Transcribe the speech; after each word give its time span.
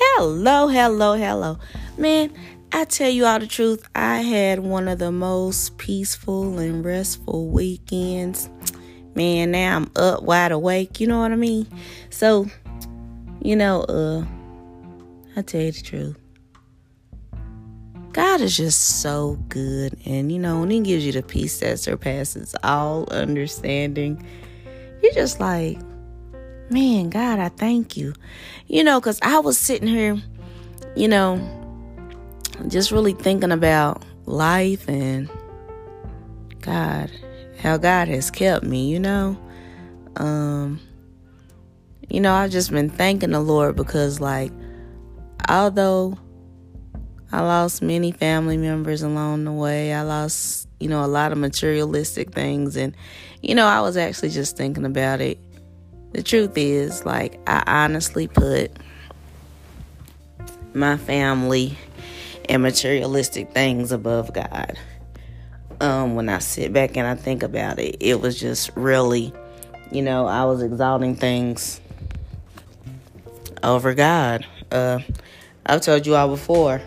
Hello, 0.00 0.68
hello, 0.68 1.14
hello. 1.14 1.58
Man, 1.96 2.32
I 2.70 2.84
tell 2.84 3.10
you 3.10 3.24
all 3.24 3.40
the 3.40 3.48
truth, 3.48 3.88
I 3.96 4.18
had 4.18 4.60
one 4.60 4.86
of 4.86 5.00
the 5.00 5.10
most 5.10 5.76
peaceful 5.76 6.60
and 6.60 6.84
restful 6.84 7.48
weekends. 7.48 8.48
Man, 9.16 9.50
now 9.50 9.74
I'm 9.74 9.90
up 9.96 10.22
wide 10.22 10.52
awake, 10.52 11.00
you 11.00 11.08
know 11.08 11.18
what 11.18 11.32
I 11.32 11.34
mean? 11.34 11.66
So, 12.10 12.46
you 13.42 13.56
know, 13.56 13.80
uh, 13.88 14.24
I 15.36 15.42
tell 15.42 15.62
you 15.62 15.72
the 15.72 15.82
truth. 15.82 16.16
God 18.12 18.40
is 18.40 18.56
just 18.56 19.00
so 19.02 19.36
good. 19.48 19.98
And, 20.06 20.30
you 20.30 20.38
know, 20.38 20.60
when 20.60 20.70
He 20.70 20.78
gives 20.78 21.04
you 21.04 21.10
the 21.10 21.22
peace 21.22 21.58
that 21.58 21.80
surpasses 21.80 22.54
all 22.62 23.08
understanding, 23.10 24.24
you're 25.02 25.12
just 25.12 25.40
like, 25.40 25.76
man, 26.70 27.10
God, 27.10 27.38
I 27.38 27.48
thank 27.48 27.96
you. 27.96 28.14
You 28.66 28.84
know, 28.84 29.00
because 29.00 29.18
I 29.22 29.38
was 29.38 29.58
sitting 29.58 29.88
here, 29.88 30.16
you 30.96 31.08
know, 31.08 31.40
just 32.68 32.90
really 32.90 33.12
thinking 33.12 33.52
about 33.52 34.04
life 34.26 34.88
and 34.88 35.30
God, 36.60 37.10
how 37.58 37.76
God 37.76 38.08
has 38.08 38.30
kept 38.30 38.64
me, 38.64 38.88
you 38.88 38.98
know. 38.98 39.38
Um, 40.16 40.80
you 42.08 42.20
know, 42.20 42.34
I've 42.34 42.50
just 42.50 42.70
been 42.70 42.90
thanking 42.90 43.30
the 43.30 43.40
Lord 43.40 43.76
because, 43.76 44.20
like, 44.20 44.52
although 45.48 46.18
I 47.30 47.40
lost 47.40 47.82
many 47.82 48.12
family 48.12 48.56
members 48.56 49.02
along 49.02 49.44
the 49.44 49.52
way, 49.52 49.92
I 49.92 50.02
lost, 50.02 50.68
you 50.80 50.88
know, 50.88 51.04
a 51.04 51.06
lot 51.06 51.32
of 51.32 51.38
materialistic 51.38 52.32
things. 52.32 52.76
And, 52.76 52.96
you 53.42 53.54
know, 53.54 53.66
I 53.66 53.80
was 53.80 53.96
actually 53.96 54.30
just 54.30 54.56
thinking 54.56 54.84
about 54.84 55.20
it 55.20 55.38
the 56.12 56.22
truth 56.22 56.52
is, 56.56 57.04
like, 57.04 57.38
I 57.46 57.62
honestly 57.66 58.28
put 58.28 58.72
my 60.74 60.96
family 60.96 61.76
and 62.48 62.62
materialistic 62.62 63.52
things 63.52 63.92
above 63.92 64.32
God. 64.32 64.78
Um, 65.80 66.14
when 66.14 66.28
I 66.28 66.38
sit 66.38 66.72
back 66.72 66.96
and 66.96 67.06
I 67.06 67.14
think 67.14 67.42
about 67.42 67.78
it, 67.78 67.96
it 68.00 68.20
was 68.20 68.38
just 68.40 68.70
really, 68.74 69.32
you 69.92 70.02
know, 70.02 70.26
I 70.26 70.44
was 70.44 70.62
exalting 70.62 71.14
things 71.14 71.80
over 73.62 73.94
God. 73.94 74.46
Uh, 74.72 75.00
I've 75.66 75.82
told 75.82 76.06
you 76.06 76.14
all 76.14 76.28
before 76.28 76.80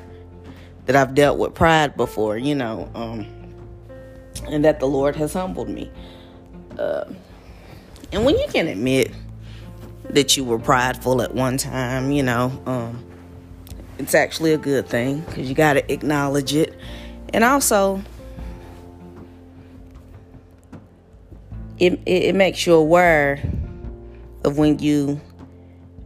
that 0.85 0.95
I've 0.95 1.13
dealt 1.13 1.37
with 1.37 1.53
pride 1.53 1.95
before, 1.95 2.37
you 2.37 2.55
know, 2.55 2.89
um, 2.95 3.25
and 4.47 4.65
that 4.65 4.79
the 4.79 4.87
Lord 4.87 5.15
has 5.15 5.33
humbled 5.33 5.69
me. 5.69 5.91
Uh, 6.77 7.05
and 8.11 8.25
when 8.25 8.37
you 8.37 8.47
can 8.49 8.67
admit 8.67 9.11
that 10.09 10.35
you 10.35 10.43
were 10.43 10.59
prideful 10.59 11.21
at 11.21 11.33
one 11.33 11.57
time, 11.57 12.11
you 12.11 12.23
know, 12.23 12.61
um, 12.65 13.03
it's 13.97 14.15
actually 14.15 14.53
a 14.53 14.57
good 14.57 14.87
thing 14.87 15.21
because 15.21 15.47
you 15.47 15.55
got 15.55 15.73
to 15.73 15.91
acknowledge 15.93 16.53
it. 16.53 16.75
And 17.33 17.43
also, 17.43 18.01
it, 21.77 21.93
it, 22.05 22.23
it 22.23 22.35
makes 22.35 22.65
you 22.65 22.73
aware 22.73 23.41
of 24.43 24.57
when 24.57 24.79
you 24.79 25.21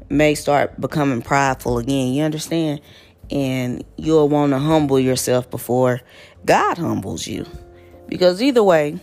may 0.10 0.36
start 0.36 0.80
becoming 0.80 1.22
prideful 1.22 1.80
again. 1.80 2.14
You 2.14 2.24
understand? 2.24 2.82
And 3.32 3.84
you'll 3.98 4.30
want 4.30 4.52
to 4.52 4.60
humble 4.60 5.00
yourself 5.00 5.50
before 5.50 6.02
God 6.46 6.78
humbles 6.78 7.26
you. 7.26 7.46
Because 8.08 8.42
either 8.42 8.64
way, 8.64 9.00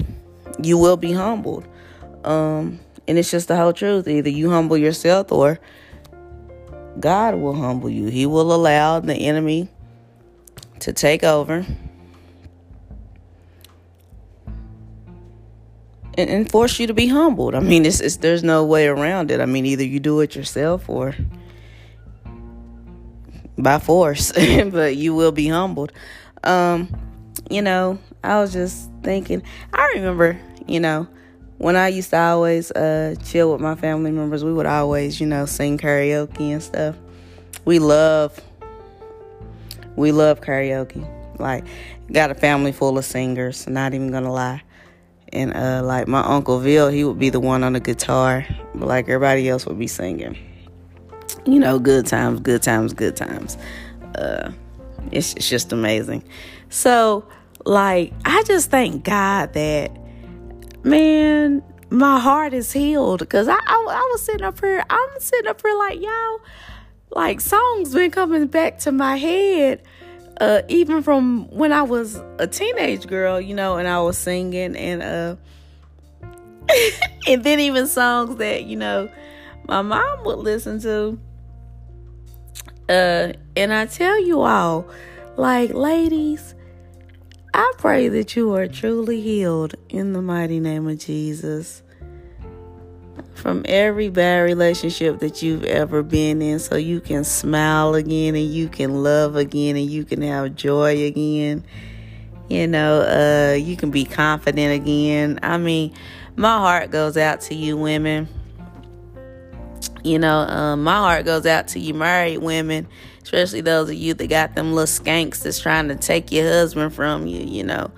you 0.63 0.79
will 0.79 0.97
be 0.97 1.13
humbled. 1.13 1.67
Um, 2.25 2.79
and 3.13 3.19
it's 3.19 3.31
just 3.31 3.47
the 3.47 3.57
whole 3.57 3.75
truth. 3.75 4.09
Either 4.09 4.31
you 4.31 4.49
humble 4.49 4.79
yourself 4.79 5.31
or 5.31 5.61
God 6.99 7.35
will 7.35 7.53
humble 7.53 7.91
you. 7.91 8.07
He 8.07 8.25
will 8.25 8.55
allow 8.55 9.01
the 9.01 9.15
enemy 9.15 9.69
to 10.79 10.95
take 10.95 11.23
over 11.23 11.67
and, 16.17 16.31
and 16.31 16.51
force 16.51 16.81
you 16.81 16.87
to 16.87 16.95
be 16.95 17.07
humbled. 17.09 17.55
I 17.55 17.61
mean, 17.61 17.85
it's, 17.85 18.01
it's 18.01 18.17
there's 18.17 18.43
no 18.43 18.65
way 18.65 18.87
around 18.87 19.31
it. 19.31 19.41
I 19.41 19.45
mean, 19.45 19.67
either 19.67 19.85
you 19.85 20.01
do 20.01 20.21
it 20.21 20.35
yourself 20.35 20.89
or 20.89 21.15
by 23.59 23.79
force, 23.79 24.33
but 24.71 24.97
you 24.97 25.15
will 25.15 25.33
be 25.33 25.49
humbled. 25.49 25.93
Um, 26.45 26.89
you 27.51 27.61
know, 27.61 27.99
I 28.25 28.41
was 28.41 28.55
just 28.55 28.91
thinking. 29.03 29.43
I 29.71 29.93
remember, 29.97 30.41
you 30.67 30.81
know, 30.81 31.09
when 31.63 31.77
I 31.77 31.89
used 31.89 32.11
to 32.11 32.19
always 32.19 32.73
uh, 32.73 33.15
chill 33.25 33.53
with 33.53 33.61
my 33.61 33.77
family 33.77 34.11
members, 34.11 34.43
we 34.43 34.53
would 34.53 34.67
always, 34.67 35.21
you 35.21 35.29
know, 35.29 35.47
sing 35.47 35.79
karaoke 35.79 36.51
and 36.51 36.61
stuff. 36.61 36.97
We 37.65 37.79
love, 37.79 38.41
we 39.95 40.11
love 40.11 40.41
karaoke. 40.41 41.09
Like, 41.39 41.65
got 42.11 42.33
a 42.33 42.35
family 42.35 42.73
full 42.73 42.99
of 42.99 43.05
singers. 43.05 43.69
Not 43.69 43.95
even 43.95 44.11
gonna 44.11 44.33
lie. 44.33 44.61
And 45.33 45.55
uh, 45.55 45.83
like 45.85 46.09
my 46.09 46.23
uncle 46.23 46.59
Bill, 46.59 46.89
he 46.89 47.05
would 47.05 47.21
be 47.21 47.31
the 47.31 47.39
one 47.39 47.63
on 47.63 47.75
the 47.75 47.81
guitar, 47.81 48.45
but 48.75 48.89
like 48.89 49.05
everybody 49.05 49.49
else 49.49 49.65
would 49.65 49.79
be 49.79 49.87
singing. 49.87 50.37
You 51.47 51.61
know, 51.61 51.79
good 51.79 52.09
times, 52.09 52.41
good 52.41 52.65
times, 52.65 52.93
good 52.93 53.15
times. 53.15 53.57
Uh, 54.17 54.51
it's, 55.13 55.35
it's 55.35 55.49
just 55.49 55.73
amazing. 55.73 56.25
So, 56.71 57.25
like, 57.65 58.13
I 58.25 58.43
just 58.43 58.69
thank 58.69 59.05
God 59.05 59.53
that 59.53 59.97
man, 60.85 61.63
my 61.91 62.19
heart 62.19 62.55
is 62.55 62.73
healed 62.73 63.21
because 63.21 63.49
I, 63.49 63.55
I, 63.55 63.87
I 63.89 64.09
was 64.13 64.23
sitting 64.23 64.45
up 64.45 64.61
here. 64.61 64.85
I'm 64.89 65.09
sitting 65.19 65.49
up 65.49 65.61
here 65.63 65.77
like 65.77 66.01
y'all, 66.01 66.41
like 67.11 67.41
songs 67.41 67.95
been 67.95 68.11
coming 68.11 68.47
back 68.47 68.79
to 68.81 68.93
my 68.93 69.17
head. 69.17 69.83
Uh, 70.41 70.63
even 70.69 71.03
from 71.03 71.49
when 71.51 71.73
I 71.73 71.83
was 71.83 72.21
a 72.39 72.47
teenage 72.47 73.07
girl, 73.07 73.41
you 73.41 73.55
know, 73.55 73.77
and 73.77 73.87
I 73.87 74.01
was 74.01 74.17
singing 74.19 74.75
and 74.77 75.03
uh 75.03 75.37
and 77.29 77.45
then 77.45 77.61
even 77.61 77.87
songs 77.87 78.37
that, 78.37 78.65
you 78.65 78.77
know, 78.77 79.11
my 79.69 79.83
mom 79.83 80.25
would 80.25 80.39
listen 80.39 80.81
to. 80.81 81.19
Uh 82.89 83.35
and 83.55 83.73
I 83.73 83.87
tell 83.87 84.21
you 84.25 84.41
all, 84.41 84.89
like 85.37 85.75
ladies, 85.75 86.55
I 87.55 87.71
pray 87.77 88.09
that 88.09 88.35
you 88.35 88.55
are 88.55 88.67
truly 88.67 89.21
healed 89.21 89.75
in 89.91 90.15
the 90.15 90.23
mighty 90.23 90.59
name 90.59 90.89
of 90.89 90.99
Jesus 90.99 91.83
from 93.35 93.63
every 93.69 94.09
bad 94.09 94.39
relationship 94.39 95.19
that 95.19 95.43
you've 95.43 95.65
ever 95.65 96.03
been 96.03 96.41
in 96.41 96.59
so 96.59 96.77
you 96.77 96.99
can 96.99 97.25
smile 97.25 97.95
again 97.95 98.35
and 98.37 98.47
you 98.47 98.69
can 98.69 99.03
love 99.03 99.37
again 99.37 99.77
and 99.77 99.85
you 99.85 100.03
can 100.03 100.23
have 100.23 100.55
joy 100.55 101.05
again. 101.05 101.63
You 102.49 102.67
know, 102.69 103.03
uh, 103.03 103.55
you 103.55 103.77
can 103.77 103.91
be 103.91 104.07
confident 104.07 104.73
again. 104.81 105.39
I 105.43 105.59
mean, 105.59 105.95
my 106.37 106.57
heart 106.57 106.91
goes 106.91 107.19
out 107.19 107.43
to 107.43 107.55
you 107.55 107.77
women. 107.77 108.29
You 110.03 110.19
know, 110.19 110.39
um, 110.39 110.85
my 110.85 110.97
heart 110.97 111.27
goes 111.27 111.45
out 111.45 111.69
to 111.69 111.79
you 111.79 111.93
married 111.93 112.39
women 112.39 112.89
especially 113.23 113.61
those 113.61 113.89
of 113.89 113.95
you 113.95 114.15
that 114.15 114.27
got 114.29 114.55
them 114.55 114.75
little 114.75 114.87
skanks 114.87 115.43
that's 115.43 115.61
trying 115.61 115.89
to 115.89 115.97
take 115.97 116.33
your 116.33 116.49
husband 116.49 116.95
from 116.95 117.27
you, 117.27 117.41
you 117.41 117.65
know. 117.65 117.91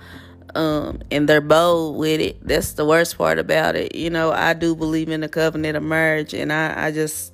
Um, 0.53 1.01
and 1.11 1.27
they're 1.27 1.41
bold 1.41 1.97
with 1.97 2.21
it. 2.21 2.47
That's 2.47 2.73
the 2.73 2.85
worst 2.85 3.17
part 3.17 3.39
about 3.39 3.75
it. 3.75 3.95
You 3.95 4.09
know, 4.09 4.31
I 4.31 4.53
do 4.53 4.75
believe 4.75 5.09
in 5.09 5.21
the 5.21 5.27
covenant 5.27 5.75
of 5.75 5.83
marriage, 5.83 6.33
and 6.33 6.53
I, 6.53 6.87
I 6.87 6.91
just, 6.91 7.33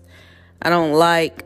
I 0.61 0.69
don't 0.69 0.93
like 0.93 1.45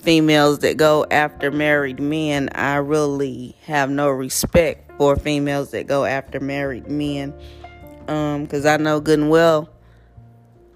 females 0.00 0.58
that 0.60 0.76
go 0.76 1.06
after 1.10 1.50
married 1.50 1.98
men. 1.98 2.50
I 2.54 2.76
really 2.76 3.56
have 3.62 3.88
no 3.88 4.10
respect 4.10 4.92
for 4.98 5.16
females 5.16 5.70
that 5.70 5.86
go 5.86 6.04
after 6.04 6.40
married 6.40 6.90
men. 6.90 7.32
Um, 8.06 8.44
because 8.44 8.66
I 8.66 8.76
know 8.76 9.00
good 9.00 9.18
and 9.18 9.30
well, 9.30 9.70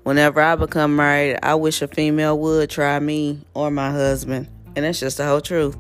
whenever 0.03 0.41
I 0.41 0.57
become 0.57 0.97
married, 0.97 1.39
I 1.43 1.57
wish 1.57 1.83
a 1.83 1.89
female 1.89 2.39
would 2.39 2.71
try 2.71 2.99
me 3.01 3.45
or 3.55 3.71
my 3.71 3.91
husband 3.91 4.49
and 4.77 4.85
that's 4.85 5.01
just 5.01 5.17
the 5.17 5.27
whole 5.27 5.41
truth. 5.41 5.77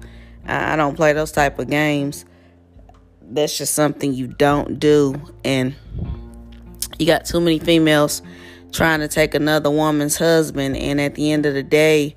I, 0.46 0.76
don't 0.76 0.96
play 0.96 1.12
those 1.12 1.32
type 1.32 1.58
of 1.58 1.70
games. 1.70 2.24
That's 3.22 3.56
just 3.56 3.74
something 3.74 4.12
you 4.12 4.26
don't 4.26 4.78
do, 4.78 5.20
and 5.44 5.74
you 6.98 7.06
got 7.06 7.24
too 7.24 7.40
many 7.40 7.58
females 7.58 8.22
trying 8.72 9.00
to 9.00 9.08
take 9.08 9.34
another 9.34 9.70
woman's 9.70 10.16
husband. 10.16 10.76
And 10.76 11.00
at 11.00 11.14
the 11.14 11.32
end 11.32 11.46
of 11.46 11.54
the 11.54 11.62
day, 11.62 12.16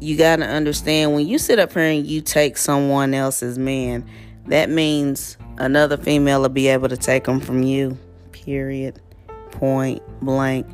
you 0.00 0.16
got 0.16 0.36
to 0.36 0.46
understand 0.46 1.14
when 1.14 1.26
you 1.26 1.38
sit 1.38 1.58
up 1.58 1.72
here 1.72 1.82
and 1.82 2.06
you 2.06 2.20
take 2.20 2.56
someone 2.56 3.14
else's 3.14 3.58
man, 3.58 4.08
that 4.46 4.70
means 4.70 5.36
another 5.58 5.96
female 5.96 6.40
will 6.40 6.48
be 6.48 6.68
able 6.68 6.88
to 6.88 6.96
take 6.96 7.26
him 7.26 7.40
from 7.40 7.62
you. 7.62 7.96
Period. 8.32 9.00
Point 9.52 10.02
blank. 10.22 10.66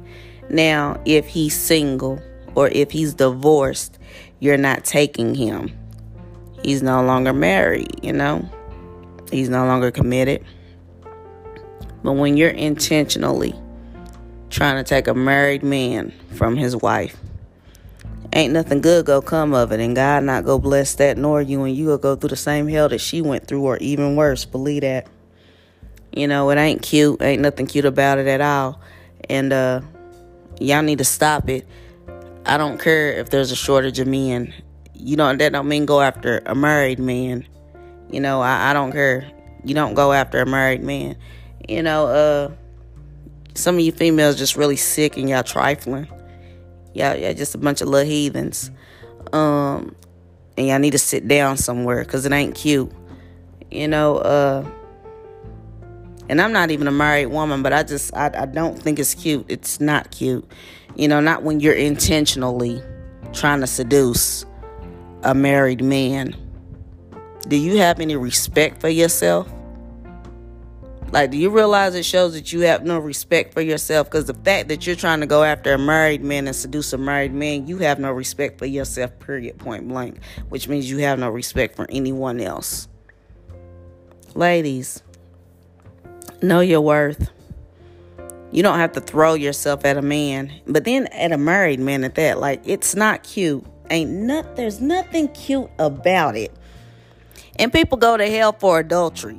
Now, 0.48 1.00
if 1.04 1.26
he's 1.26 1.58
single 1.58 2.20
or 2.54 2.68
if 2.68 2.92
he's 2.92 3.14
divorced, 3.14 3.98
you're 4.40 4.56
not 4.56 4.84
taking 4.84 5.34
him. 5.34 5.70
He's 6.62 6.82
no 6.82 7.02
longer 7.02 7.32
married, 7.32 8.04
you 8.04 8.12
know, 8.12 8.48
he's 9.30 9.48
no 9.48 9.66
longer 9.66 9.90
committed. 9.90 10.44
But 12.02 12.12
when 12.12 12.36
you're 12.36 12.50
intentionally 12.50 13.54
trying 14.50 14.82
to 14.82 14.88
take 14.88 15.08
a 15.08 15.14
married 15.14 15.62
man 15.62 16.12
from 16.32 16.56
his 16.56 16.76
wife, 16.76 17.16
ain't 18.32 18.52
nothing 18.52 18.80
good 18.80 19.06
go 19.06 19.20
come 19.20 19.54
of 19.54 19.72
it, 19.72 19.80
and 19.80 19.96
God 19.96 20.24
not 20.24 20.44
go 20.44 20.58
bless 20.58 20.94
that 20.96 21.18
nor 21.18 21.42
you, 21.42 21.64
and 21.64 21.76
you 21.76 21.86
will 21.86 21.98
go 21.98 22.16
through 22.16 22.30
the 22.30 22.36
same 22.36 22.68
hell 22.68 22.88
that 22.88 23.00
she 23.00 23.22
went 23.22 23.46
through, 23.46 23.64
or 23.64 23.76
even 23.78 24.16
worse. 24.16 24.44
Believe 24.44 24.82
that. 24.82 25.08
You 26.12 26.26
know, 26.26 26.48
it 26.50 26.56
ain't 26.56 26.80
cute. 26.82 27.20
Ain't 27.20 27.42
nothing 27.42 27.66
cute 27.66 27.84
about 27.84 28.18
it 28.18 28.26
at 28.26 28.40
all. 28.40 28.80
And 29.28 29.52
uh 29.52 29.82
y'all 30.58 30.82
need 30.82 30.98
to 30.98 31.04
stop 31.04 31.48
it. 31.48 31.66
I 32.46 32.56
don't 32.56 32.80
care 32.80 33.12
if 33.12 33.30
there's 33.30 33.50
a 33.50 33.56
shortage 33.56 33.98
of 33.98 34.06
men. 34.06 34.54
You 34.94 35.16
know, 35.16 35.34
that 35.34 35.52
don't 35.52 35.68
mean 35.68 35.84
go 35.84 36.00
after 36.00 36.42
a 36.46 36.54
married 36.54 36.98
man. 36.98 37.46
You 38.10 38.20
know, 38.20 38.40
I, 38.40 38.70
I 38.70 38.72
don't 38.72 38.92
care. 38.92 39.30
You 39.64 39.74
don't 39.74 39.94
go 39.94 40.12
after 40.12 40.40
a 40.40 40.46
married 40.46 40.82
man. 40.82 41.16
You 41.68 41.82
know, 41.82 42.06
uh 42.06 42.50
some 43.56 43.76
of 43.76 43.80
you 43.80 43.92
females 43.92 44.36
just 44.36 44.56
really 44.56 44.76
sick 44.76 45.16
and 45.16 45.28
y'all 45.28 45.42
trifling. 45.42 46.06
Y'all, 46.94 47.16
y'all 47.16 47.34
just 47.34 47.54
a 47.54 47.58
bunch 47.58 47.80
of 47.80 47.88
little 47.88 48.08
heathens. 48.08 48.70
Um, 49.32 49.96
and 50.56 50.66
y'all 50.68 50.78
need 50.78 50.92
to 50.92 50.98
sit 50.98 51.26
down 51.26 51.56
somewhere 51.56 52.04
because 52.04 52.24
it 52.26 52.32
ain't 52.32 52.54
cute. 52.54 52.92
You 53.70 53.88
know, 53.88 54.18
uh, 54.18 54.70
and 56.28 56.40
I'm 56.40 56.52
not 56.52 56.70
even 56.70 56.86
a 56.86 56.92
married 56.92 57.26
woman, 57.26 57.62
but 57.62 57.72
I 57.72 57.82
just 57.82 58.14
I, 58.14 58.30
I 58.34 58.46
don't 58.46 58.80
think 58.80 58.98
it's 58.98 59.14
cute. 59.14 59.46
It's 59.48 59.80
not 59.80 60.10
cute. 60.10 60.48
You 60.96 61.08
know, 61.08 61.20
not 61.20 61.42
when 61.42 61.60
you're 61.60 61.74
intentionally 61.74 62.82
trying 63.32 63.60
to 63.60 63.66
seduce 63.66 64.46
a 65.22 65.34
married 65.34 65.82
man. 65.82 66.34
Do 67.48 67.56
you 67.56 67.78
have 67.78 68.00
any 68.00 68.16
respect 68.16 68.80
for 68.80 68.88
yourself? 68.88 69.48
Like, 71.12 71.30
do 71.30 71.36
you 71.36 71.50
realize 71.50 71.94
it 71.94 72.04
shows 72.04 72.32
that 72.32 72.52
you 72.52 72.60
have 72.60 72.84
no 72.84 72.98
respect 72.98 73.54
for 73.54 73.60
yourself? 73.60 74.08
Because 74.10 74.24
the 74.24 74.34
fact 74.34 74.68
that 74.68 74.86
you're 74.86 74.96
trying 74.96 75.20
to 75.20 75.26
go 75.26 75.44
after 75.44 75.72
a 75.72 75.78
married 75.78 76.24
man 76.24 76.46
and 76.46 76.56
seduce 76.56 76.92
a 76.92 76.98
married 76.98 77.32
man, 77.32 77.68
you 77.68 77.78
have 77.78 78.00
no 78.00 78.10
respect 78.10 78.58
for 78.58 78.66
yourself, 78.66 79.16
period, 79.20 79.58
point 79.58 79.86
blank, 79.86 80.18
which 80.48 80.66
means 80.66 80.90
you 80.90 80.98
have 80.98 81.18
no 81.18 81.30
respect 81.30 81.76
for 81.76 81.86
anyone 81.90 82.40
else. 82.40 82.88
Ladies, 84.34 85.02
Know 86.42 86.60
your 86.60 86.82
worth. 86.82 87.30
You 88.56 88.62
don't 88.62 88.78
have 88.78 88.92
to 88.92 89.02
throw 89.02 89.34
yourself 89.34 89.84
at 89.84 89.98
a 89.98 90.02
man, 90.02 90.50
but 90.66 90.84
then 90.84 91.08
at 91.08 91.30
a 91.30 91.36
married 91.36 91.78
man 91.78 92.04
at 92.04 92.14
that. 92.14 92.40
Like 92.40 92.62
it's 92.64 92.94
not 92.94 93.22
cute. 93.22 93.62
Ain't 93.90 94.10
not 94.10 94.56
there's 94.56 94.80
nothing 94.80 95.28
cute 95.28 95.68
about 95.78 96.36
it. 96.36 96.50
And 97.56 97.70
people 97.70 97.98
go 97.98 98.16
to 98.16 98.26
hell 98.30 98.52
for 98.54 98.80
adultery. 98.80 99.38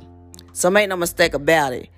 So 0.52 0.70
make 0.70 0.88
no 0.88 0.94
mistake 0.94 1.34
about 1.34 1.72
it. 1.72 1.88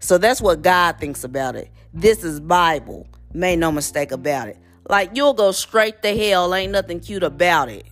So 0.00 0.18
that's 0.18 0.42
what 0.42 0.60
God 0.60 0.98
thinks 1.00 1.24
about 1.24 1.56
it. 1.56 1.70
This 1.94 2.22
is 2.22 2.40
Bible. 2.40 3.06
Make 3.32 3.58
no 3.58 3.72
mistake 3.72 4.12
about 4.12 4.48
it. 4.48 4.58
Like 4.86 5.12
you'll 5.14 5.32
go 5.32 5.52
straight 5.52 6.02
to 6.02 6.14
hell. 6.14 6.54
Ain't 6.54 6.72
nothing 6.72 7.00
cute 7.00 7.22
about 7.22 7.70
it. 7.70 7.86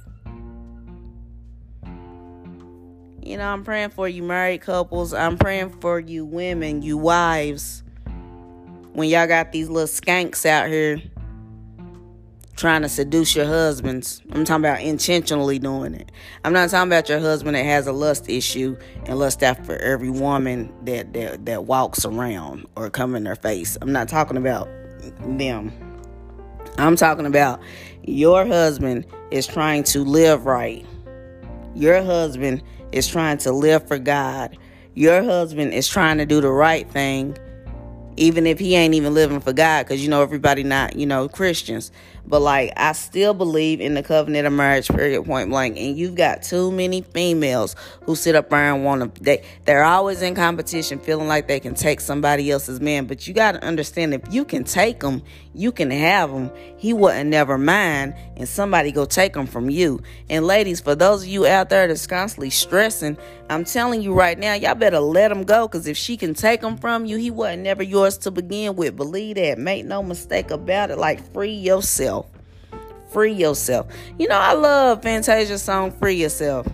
You 3.23 3.39
know, 3.39 3.49
I'm 3.49 3.65
praying 3.65 3.91
for 3.91 4.07
you 4.07 4.23
married 4.23 4.61
couples. 4.61 5.15
I'm 5.15 5.39
praying 5.39 5.71
for 5.81 5.99
you 5.99 6.27
women, 6.27 6.83
you 6.83 6.99
wives. 6.99 7.84
When 8.95 9.09
y'all 9.09 9.27
got 9.27 9.53
these 9.53 9.69
little 9.69 9.89
skanks 9.89 10.47
out 10.47 10.69
here 10.69 11.03
trying 12.57 12.83
to 12.83 12.89
seduce 12.89 13.35
your 13.35 13.47
husbands. 13.47 14.23
I'm 14.31 14.45
talking 14.45 14.65
about 14.65 14.81
intentionally 14.81 15.59
doing 15.59 15.95
it. 15.95 16.13
I'm 16.45 16.53
not 16.53 16.71
talking 16.71 16.89
about 16.89 17.09
your 17.09 17.19
husband 17.19 17.57
that 17.57 17.65
has 17.65 17.87
a 17.87 17.93
lust 17.93 18.29
issue 18.29 18.77
and 19.07 19.19
lust 19.19 19.43
after 19.43 19.77
every 19.79 20.11
woman 20.11 20.73
that 20.85 21.13
that, 21.15 21.45
that 21.47 21.65
walks 21.65 22.05
around 22.05 22.67
or 22.77 22.91
come 22.91 23.17
in 23.17 23.25
their 23.25 23.37
face. 23.37 23.77
I'm 23.83 23.93
not 23.93 24.09
talking 24.09 24.37
about 24.37 24.69
them. 25.21 25.73
I'm 26.79 26.97
talking 26.97 27.27
about 27.27 27.61
your 28.05 28.47
husband 28.47 29.07
is 29.31 29.47
trying 29.47 29.83
to 29.85 30.05
live 30.05 30.47
right. 30.47 30.87
Your 31.75 32.03
husband 32.03 32.63
is 32.93 33.09
trying 33.09 33.39
to 33.39 33.53
live 33.53 33.87
for 33.89 33.99
God. 33.99 34.57
Your 34.95 35.25
husband 35.25 35.75
is 35.75 35.89
trying 35.89 36.19
to 36.19 36.27
do 36.27 36.41
the 36.41 36.51
right 36.51 36.89
thing, 36.89 37.37
even 38.17 38.47
if 38.47 38.59
he 38.59 38.75
ain't 38.77 38.95
even 38.95 39.15
living 39.15 39.41
for 39.41 39.53
God, 39.53 39.85
because 39.85 40.03
you 40.03 40.11
know 40.11 40.23
everybody 40.23 40.63
not, 40.63 40.97
you 40.97 41.07
know, 41.07 41.29
Christians. 41.29 41.91
But 42.27 42.41
like, 42.41 42.73
I 42.77 42.93
still 42.93 43.35
believe 43.35 43.81
in 43.81 43.95
the 43.95 44.03
covenant 44.03 44.47
of 44.47 44.53
marriage, 44.53 44.89
period, 44.89 45.25
point 45.25 45.51
blank. 45.51 45.77
And 45.77 45.97
you've 45.97 46.15
got 46.15 46.43
too 46.43 46.71
many 46.71 47.03
females 47.03 47.77
who 48.05 48.17
sit 48.17 48.35
up 48.35 48.53
and 48.53 48.85
want 48.85 49.15
to, 49.15 49.23
they, 49.23 49.45
they're 49.65 49.85
always 49.85 50.23
in 50.23 50.35
competition, 50.35 50.99
feeling 50.99 51.29
like 51.29 51.49
they 51.49 51.61
can 51.61 51.75
take 51.75 52.01
somebody 52.01 52.51
else's 52.51 52.81
man. 52.81 53.07
But 53.07 53.27
you 53.27 53.35
got 53.35 53.53
to 53.53 53.65
understand 53.65 54.15
if 54.15 54.23
you 54.33 54.45
can 54.45 54.65
take 54.65 55.01
them, 55.01 55.23
you 55.55 55.71
can 55.71 55.91
have 55.91 56.31
them. 56.31 56.51
He 56.79 56.93
wouldn't 56.93 57.31
never 57.31 57.57
mind, 57.59 58.15
and 58.37 58.49
somebody 58.49 58.91
go 58.91 59.05
take 59.05 59.35
them 59.35 59.47
from 59.47 59.71
you. 59.71 60.03
And 60.29 60.47
ladies, 60.47 60.81
for 60.81 60.95
those 60.95 61.23
of 61.23 61.29
you 61.29 61.47
out 61.47 61.71
there 61.71 61.87
that's 61.87 62.07
constantly 62.07 62.51
stressing, 62.51 63.17
I'm 63.49 63.65
telling 63.65 64.03
you 64.03 64.15
right 64.15 64.39
now, 64.39 64.55
y'all 64.55 64.75
better 64.75 64.99
let 64.99 65.31
him 65.31 65.45
go. 65.45 65.69
Because 65.69 65.87
if 65.87 65.97
she 65.97 66.17
can 66.17 66.35
take 66.35 66.63
him 66.63 66.77
from 66.77 67.05
you, 67.05 67.19
he 67.19 67.31
wasn't 67.31 67.63
never 67.63 67.83
yours 67.83 68.19
to 68.19 68.31
begin 68.31 68.75
with. 68.77 68.97
Believe 68.97 69.37
that. 69.37 69.59
Make 69.59 69.85
no 69.85 70.03
mistake 70.03 70.51
about 70.51 70.91
it. 70.91 70.99
Like, 70.99 71.33
free 71.33 71.53
yourself 71.53 72.14
free 73.15 73.33
yourself. 73.33 73.87
You 74.19 74.27
know, 74.29 74.37
I 74.37 74.53
love 74.53 75.03
Fantasia's 75.03 75.63
song 75.63 75.93
Free 75.93 76.17
Yourself 76.17 76.67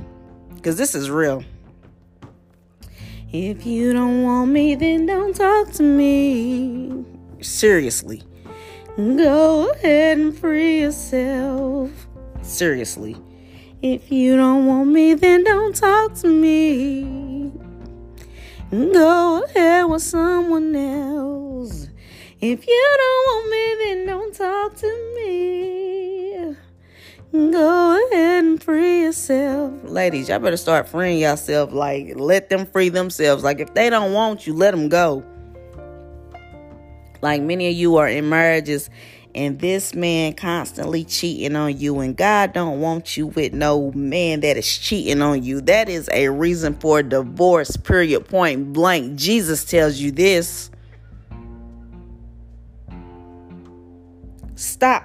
because 0.55 0.77
this 0.77 0.95
is 0.95 1.11
real. 1.11 1.45
If 3.31 3.65
you 3.67 3.93
don't 3.93 4.25
want 4.25 4.51
me, 4.51 4.75
then 4.75 5.07
don't 5.07 5.37
talk 5.37 5.71
to 5.73 5.83
me. 5.83 7.05
Seriously. 7.43 8.23
Go 8.97 9.71
ahead 9.71 10.19
and 10.19 10.37
free 10.37 10.81
yourself. 10.81 11.91
Seriously. 12.43 13.17
If 13.83 14.11
you 14.11 14.37
don't 14.37 14.67
want 14.67 14.89
me, 14.89 15.15
then 15.15 15.45
don't 15.45 15.77
talk 15.77 16.15
to 16.17 16.29
me. 16.29 17.53
Go 18.71 19.45
ahead 19.45 19.87
with 19.89 20.03
someone 20.03 20.75
else. 20.75 21.89
If 22.41 22.67
you 22.67 22.97
don't 22.99 23.27
want 23.27 23.51
me, 23.51 23.85
then 23.85 24.07
don't 24.07 24.35
talk 24.35 24.75
to 24.77 25.15
me. 25.17 25.90
Go 27.33 28.09
ahead 28.11 28.45
and 28.45 28.63
free 28.63 29.03
yourself. 29.03 29.73
Ladies, 29.85 30.29
y'all 30.29 30.41
better 30.41 30.57
start 30.57 30.89
freeing 30.89 31.19
yourself. 31.19 31.73
Like, 31.73 32.15
let 32.17 32.51
them 32.51 32.67
free 32.67 32.89
themselves. 32.89 33.45
Like, 33.45 33.61
if 33.61 33.73
they 33.75 33.89
don't 33.89 34.13
want 34.13 34.49
you, 34.49 34.55
let 34.55 34.73
them 34.73 34.89
go. 34.89 35.25
Like, 37.23 37.41
many 37.43 37.69
of 37.69 37.75
you 37.75 37.97
are 37.97 38.09
in 38.09 38.29
marriages 38.29 38.91
and 39.33 39.61
this 39.61 39.95
man 39.95 40.33
constantly 40.33 41.05
cheating 41.05 41.55
on 41.55 41.79
you 41.79 42.01
and 42.01 42.17
God 42.17 42.53
don't 42.53 42.81
want 42.81 43.17
you 43.17 43.29
with 43.29 43.53
no 43.53 43.93
man 43.93 44.41
that 44.41 44.57
is 44.57 44.79
cheating 44.79 45.23
on 45.23 45.45
you. 45.45 45.61
That 45.61 45.89
is 45.89 46.11
a 46.13 46.29
reason 46.31 46.75
for 46.81 47.01
divorce, 47.03 47.77
period, 47.77 48.27
point 48.29 48.73
blank. 48.73 49.17
Jesus 49.17 49.65
tells 49.65 49.99
you 49.99 50.11
this. 50.11 50.71
Stop. 54.57 55.05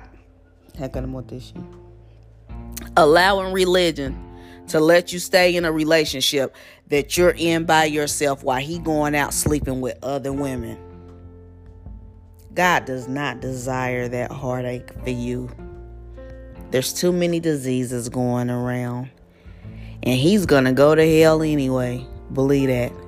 Allowing 2.98 3.54
religion 3.54 4.22
to 4.68 4.80
let 4.80 5.14
you 5.14 5.20
stay 5.20 5.56
in 5.56 5.66
a 5.66 5.72
relationship 5.72 6.56
that 6.88 7.18
you're 7.18 7.36
in 7.38 7.66
by 7.66 7.86
yourself 7.86 8.44
while 8.44 8.62
he 8.62 8.80
going 8.80 9.16
out 9.16 9.34
sleeping 9.34 9.82
with 9.82 9.98
other 10.04 10.32
women. 10.32 10.78
God 12.54 12.86
does 12.86 13.08
not 13.08 13.42
desire 13.42 14.08
that 14.08 14.32
heartache 14.32 14.92
for 15.04 15.10
you. 15.10 15.50
There's 16.72 16.94
too 16.94 17.12
many 17.12 17.40
diseases 17.40 18.10
going 18.10 18.50
around. 18.50 19.10
And 20.04 20.20
he's 20.20 20.46
going 20.46 20.66
to 20.66 20.72
go 20.72 20.96
to 20.96 21.20
hell 21.20 21.42
anyway. 21.42 22.06
Believe 22.32 22.70
that. 22.70 23.05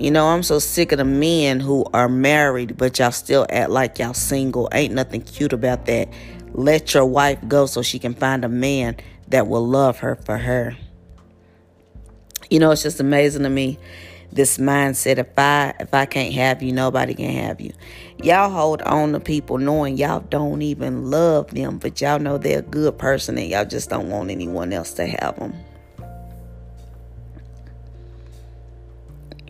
You 0.00 0.10
know, 0.10 0.28
I'm 0.28 0.42
so 0.42 0.58
sick 0.58 0.92
of 0.92 0.98
the 0.98 1.04
men 1.04 1.60
who 1.60 1.84
are 1.92 2.08
married, 2.08 2.78
but 2.78 2.98
y'all 2.98 3.10
still 3.10 3.46
act 3.50 3.68
like 3.68 3.98
y'all 3.98 4.14
single. 4.14 4.66
Ain't 4.72 4.94
nothing 4.94 5.20
cute 5.20 5.52
about 5.52 5.84
that. 5.84 6.08
Let 6.54 6.94
your 6.94 7.04
wife 7.04 7.38
go 7.46 7.66
so 7.66 7.82
she 7.82 7.98
can 7.98 8.14
find 8.14 8.42
a 8.42 8.48
man 8.48 8.96
that 9.28 9.46
will 9.46 9.68
love 9.68 9.98
her 9.98 10.16
for 10.16 10.38
her. 10.38 10.74
You 12.48 12.60
know, 12.60 12.70
it's 12.70 12.82
just 12.82 12.98
amazing 12.98 13.42
to 13.42 13.50
me 13.50 13.78
this 14.32 14.56
mindset 14.56 15.18
if 15.18 15.38
I 15.38 15.74
if 15.78 15.92
I 15.92 16.06
can't 16.06 16.32
have 16.32 16.62
you, 16.62 16.72
nobody 16.72 17.12
can 17.12 17.32
have 17.32 17.60
you. 17.60 17.74
Y'all 18.22 18.48
hold 18.48 18.80
on 18.80 19.12
to 19.12 19.20
people 19.20 19.58
knowing 19.58 19.98
y'all 19.98 20.20
don't 20.20 20.62
even 20.62 21.10
love 21.10 21.50
them, 21.50 21.76
but 21.76 22.00
y'all 22.00 22.18
know 22.18 22.38
they're 22.38 22.60
a 22.60 22.62
good 22.62 22.96
person 22.96 23.36
and 23.36 23.48
y'all 23.48 23.66
just 23.66 23.90
don't 23.90 24.08
want 24.08 24.30
anyone 24.30 24.72
else 24.72 24.92
to 24.94 25.06
have 25.06 25.38
them. 25.38 25.52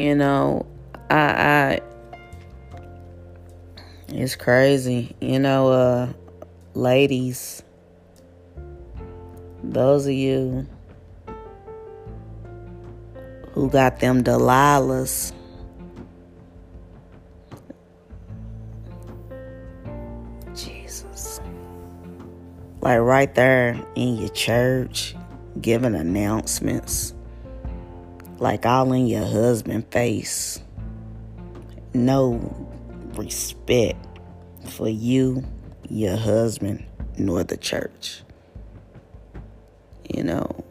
You 0.00 0.14
know, 0.14 0.64
I, 1.11 1.19
I 1.19 1.80
it's 4.09 4.35
crazy. 4.35 5.14
You 5.21 5.38
know, 5.38 5.69
uh 5.69 6.12
ladies, 6.73 7.62
those 9.62 10.07
of 10.07 10.12
you 10.12 10.66
who 13.52 13.69
got 13.69 14.00
them 14.00 14.25
Delilahs 14.25 15.35
Jesus. 20.54 21.42
Like 22.80 23.00
right 23.00 23.35
there 23.35 23.78
in 23.97 24.16
your 24.16 24.30
church, 24.30 25.14
giving 25.61 25.95
announcements, 25.95 27.12
like 28.41 28.65
all 28.65 28.93
in 28.93 29.07
your 29.07 29.25
husband 29.25 29.87
face. 29.93 30.61
No 31.93 32.69
respect 33.15 34.05
for 34.67 34.89
you, 34.89 35.45
your 35.89 36.17
husband, 36.17 36.85
nor 37.19 37.45
the 37.45 37.57
church. 37.57 38.23
You 40.09 40.25
know, 40.25 40.65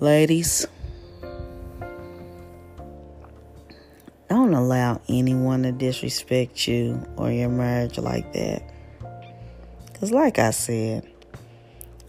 ladies, 0.00 0.66
don't 4.28 4.52
allow 4.52 5.00
anyone 5.08 5.62
to 5.62 5.72
disrespect 5.72 6.66
you 6.66 7.00
or 7.16 7.30
your 7.30 7.48
marriage 7.48 7.98
like 7.98 8.32
that. 8.32 8.62
Because, 9.86 10.10
like 10.10 10.38
I 10.38 10.50
said, 10.50 11.11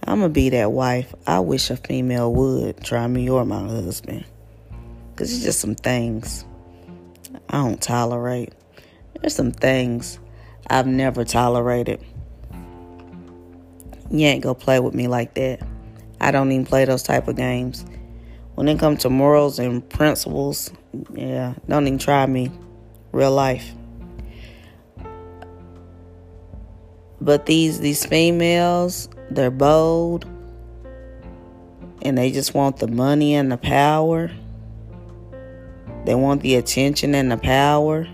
I'm 0.06 0.20
going 0.20 0.30
to 0.30 0.34
be 0.34 0.50
that 0.50 0.72
wife 0.72 1.14
I 1.26 1.40
wish 1.40 1.70
a 1.70 1.78
female 1.78 2.34
would 2.34 2.84
try 2.84 3.08
me 3.08 3.30
or 3.30 3.46
my 3.46 3.62
husband. 3.62 4.26
Because 5.12 5.34
it's 5.34 5.44
just 5.44 5.60
some 5.60 5.76
things 5.76 6.46
I 7.50 7.58
don't 7.58 7.82
tolerate. 7.82 8.54
There's 9.22 9.36
some 9.36 9.52
things 9.52 10.20
I've 10.70 10.88
never 10.88 11.24
tolerated. 11.24 12.04
You 14.12 14.28
ain't 14.28 14.44
gonna 14.44 14.56
play 14.56 14.80
with 14.80 14.94
me 14.94 15.08
like 15.08 15.34
that. 15.36 15.62
I 16.22 16.32
don't 16.32 16.52
even 16.52 16.66
play 16.66 16.86
those 16.86 17.04
type 17.04 17.28
of 17.28 17.36
games. 17.36 17.86
When 18.56 18.68
it 18.68 18.80
comes 18.80 19.02
to 19.02 19.10
morals 19.10 19.60
and 19.60 19.88
principles, 19.90 20.72
yeah, 21.14 21.56
don't 21.68 21.88
even 21.88 22.00
try 22.00 22.26
me. 22.26 22.52
Real 23.12 23.32
life. 23.32 23.72
But 27.22 27.46
these 27.46 27.80
these 27.80 28.06
females, 28.06 29.10
they're 29.36 29.52
bold 29.52 30.26
and 32.02 32.18
they 32.18 32.32
just 32.32 32.54
want 32.54 32.78
the 32.78 32.88
money 32.88 33.36
and 33.36 33.52
the 33.52 33.58
power. 33.58 34.32
They 36.06 36.16
want 36.16 36.42
the 36.42 36.56
attention 36.56 37.16
and 37.16 37.32
the 37.32 37.38
power. 37.38 38.08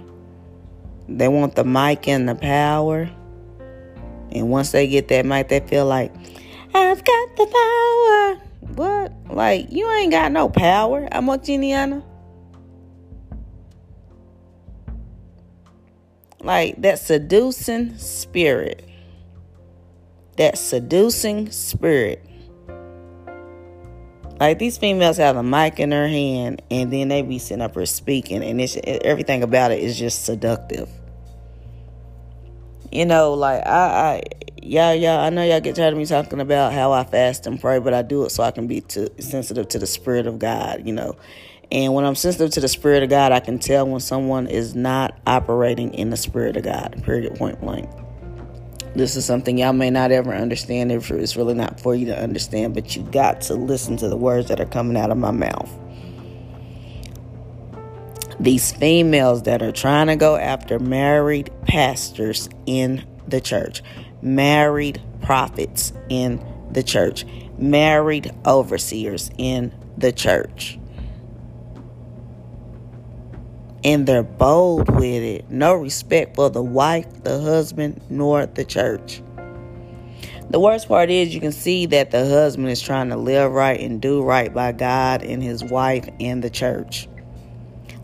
They 1.08 1.28
want 1.28 1.56
the 1.56 1.64
mic 1.64 2.08
and 2.08 2.30
the 2.30 2.36
power. 2.36 3.10
And 4.32 4.50
once 4.50 4.72
they 4.72 4.88
get 4.88 5.08
that 5.08 5.26
mic, 5.26 5.50
they 5.50 5.60
feel 5.60 5.86
like, 5.86 6.14
I've 6.74 7.04
got 7.04 7.36
the 7.36 7.46
power. 7.48 8.46
What? 8.76 9.12
Like, 9.36 9.72
you 9.72 9.90
ain't 9.92 10.12
got 10.12 10.32
no 10.32 10.50
power, 10.50 11.08
Amotiniana. 11.12 12.04
Like, 16.42 16.80
that 16.84 17.00
seducing 17.00 17.98
spirit. 17.98 18.89
That 20.40 20.58
seducing 20.58 21.52
spirit 21.52 22.26
like 24.40 24.58
these 24.58 24.78
females 24.78 25.18
have 25.18 25.36
a 25.36 25.44
mic 25.44 25.80
in 25.80 25.90
their 25.90 26.08
hand, 26.08 26.62
and 26.72 26.94
then 26.94 27.10
they 27.10 27.22
be 27.22 27.40
sitting 27.40 27.62
up 27.62 27.74
here 27.74 27.86
speaking, 27.86 28.42
and 28.42 28.62
it's 28.62 28.78
everything 28.84 29.44
about 29.44 29.72
it 29.72 29.84
is 29.84 30.00
just 30.00 30.24
seductive. 30.24 30.90
You 32.90 33.06
know, 33.06 33.34
like 33.34 33.66
I, 33.68 33.70
I, 33.70 34.24
yeah, 34.62 34.94
yeah, 34.94 35.20
I 35.20 35.30
know 35.30 35.44
y'all 35.44 35.60
get 35.60 35.76
tired 35.76 35.94
of 35.94 36.00
me 36.00 36.06
talking 36.06 36.40
about 36.40 36.72
how 36.72 36.94
I 36.94 37.04
fast 37.04 37.48
and 37.48 37.60
pray, 37.60 37.80
but 37.80 37.94
I 37.94 38.02
do 38.02 38.24
it 38.24 38.30
so 38.30 38.44
I 38.44 38.52
can 38.52 38.66
be 38.66 38.82
to, 38.82 39.22
sensitive 39.22 39.68
to 39.70 39.80
the 39.80 39.88
Spirit 39.88 40.26
of 40.26 40.40
God. 40.40 40.88
You 40.88 40.94
know, 40.94 41.18
and 41.70 41.94
when 41.94 42.06
I'm 42.06 42.16
sensitive 42.16 42.52
to 42.52 42.62
the 42.62 42.70
Spirit 42.70 43.04
of 43.04 43.10
God, 43.10 43.34
I 43.34 43.42
can 43.42 43.60
tell 43.60 43.86
when 43.86 44.00
someone 44.00 44.48
is 44.48 44.74
not 44.74 45.20
operating 45.28 45.94
in 45.94 46.12
the 46.12 46.18
Spirit 46.18 46.56
of 46.56 46.64
God. 46.64 47.04
Period. 47.04 47.36
Point 47.36 47.60
blank. 47.60 47.90
This 48.96 49.16
is 49.16 49.24
something 49.26 49.58
y'all 49.58 49.74
may 49.74 49.92
not 49.92 50.12
ever 50.12 50.34
understand 50.34 50.92
if 50.92 51.12
it's 51.12 51.36
really 51.36 51.54
not 51.54 51.80
for 51.80 51.94
you 51.94 52.08
to 52.08 52.20
understand, 52.20 52.74
but 52.74 52.96
you 52.96 53.04
got 53.04 53.42
to 53.42 53.56
listen 53.56 53.98
to 53.98 54.10
the 54.10 54.18
words 54.18 54.48
that 54.48 54.60
are 54.60 54.66
coming 54.66 54.98
out 54.98 55.12
of 55.12 55.18
my 55.18 55.32
mouth. 55.32 55.72
These 58.40 58.72
females 58.72 59.44
that 59.44 59.62
are 59.62 59.72
trying 59.72 60.08
to 60.08 60.16
go 60.16 60.36
after 60.36 60.80
married 60.80 61.52
pastors 61.68 62.50
in 62.66 63.06
the 63.28 63.42
church, 63.42 63.84
married 64.22 65.02
prophets 65.22 65.94
in 66.10 66.44
the 66.72 66.82
church, 66.82 67.26
married 67.58 68.32
overseers 68.46 69.30
in 69.38 69.74
the 69.98 70.12
church 70.12 70.79
and 73.84 74.06
they're 74.06 74.24
bold 74.24 74.90
with 74.90 75.24
it. 75.24 75.50
No 75.50 75.74
respect 75.74 76.36
for 76.36 76.50
the 76.50 76.64
wife, 76.64 77.06
the 77.24 77.40
husband, 77.40 78.02
nor 78.10 78.46
the 78.46 78.66
church. 78.66 79.22
The 80.50 80.60
worst 80.60 80.88
part 80.88 81.12
is 81.12 81.34
you 81.34 81.40
can 81.40 81.52
see 81.52 81.86
that 81.88 82.12
the 82.12 82.28
husband 82.28 82.70
is 82.70 82.82
trying 82.82 83.10
to 83.10 83.18
live 83.18 83.52
right 83.52 83.80
and 83.80 84.02
do 84.02 84.24
right 84.24 84.52
by 84.52 84.72
God 84.72 85.24
and 85.24 85.44
his 85.44 85.64
wife 85.64 86.10
and 86.20 86.44
the 86.44 86.50
church. 86.50 87.08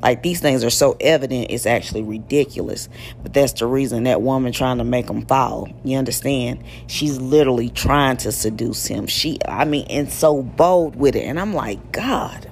Like 0.05 0.21
these 0.21 0.39
things 0.39 0.63
are 0.63 0.69
so 0.69 0.95
evident, 1.01 1.47
it's 1.49 1.65
actually 1.65 2.03
ridiculous. 2.03 2.87
But 3.23 3.33
that's 3.33 3.53
the 3.53 3.65
reason 3.65 4.03
that 4.03 4.21
woman 4.21 4.51
trying 4.51 4.77
to 4.77 4.83
make 4.83 5.09
him 5.09 5.25
fall. 5.25 5.67
You 5.83 5.97
understand? 5.97 6.63
She's 6.85 7.19
literally 7.19 7.69
trying 7.69 8.17
to 8.17 8.31
seduce 8.31 8.85
him. 8.85 9.07
She, 9.07 9.39
I 9.47 9.65
mean, 9.65 9.87
and 9.89 10.11
so 10.11 10.43
bold 10.43 10.95
with 10.95 11.15
it. 11.15 11.23
And 11.23 11.39
I'm 11.39 11.55
like, 11.55 11.91
God, 11.91 12.47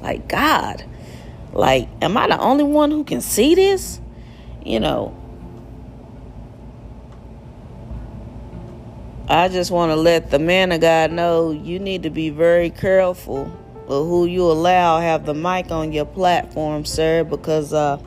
like, 0.00 0.28
God, 0.28 0.84
like, 1.52 1.88
am 2.00 2.16
I 2.16 2.28
the 2.28 2.38
only 2.38 2.64
one 2.64 2.90
who 2.90 3.04
can 3.04 3.20
see 3.20 3.54
this? 3.54 4.00
You 4.64 4.80
know, 4.80 5.16
I 9.28 9.48
just 9.48 9.70
want 9.70 9.90
to 9.90 9.96
let 9.96 10.30
the 10.30 10.38
man 10.38 10.72
of 10.72 10.80
God 10.80 11.12
know 11.12 11.50
you 11.50 11.78
need 11.78 12.02
to 12.02 12.10
be 12.10 12.30
very 12.30 12.70
careful 12.70 13.42
of 13.86 14.06
who 14.06 14.26
you 14.26 14.42
allow 14.42 15.00
have 15.00 15.26
the 15.26 15.34
mic 15.34 15.70
on 15.70 15.92
your 15.92 16.04
platform, 16.04 16.84
sir, 16.84 17.24
because 17.24 17.72
uh, 17.72 18.00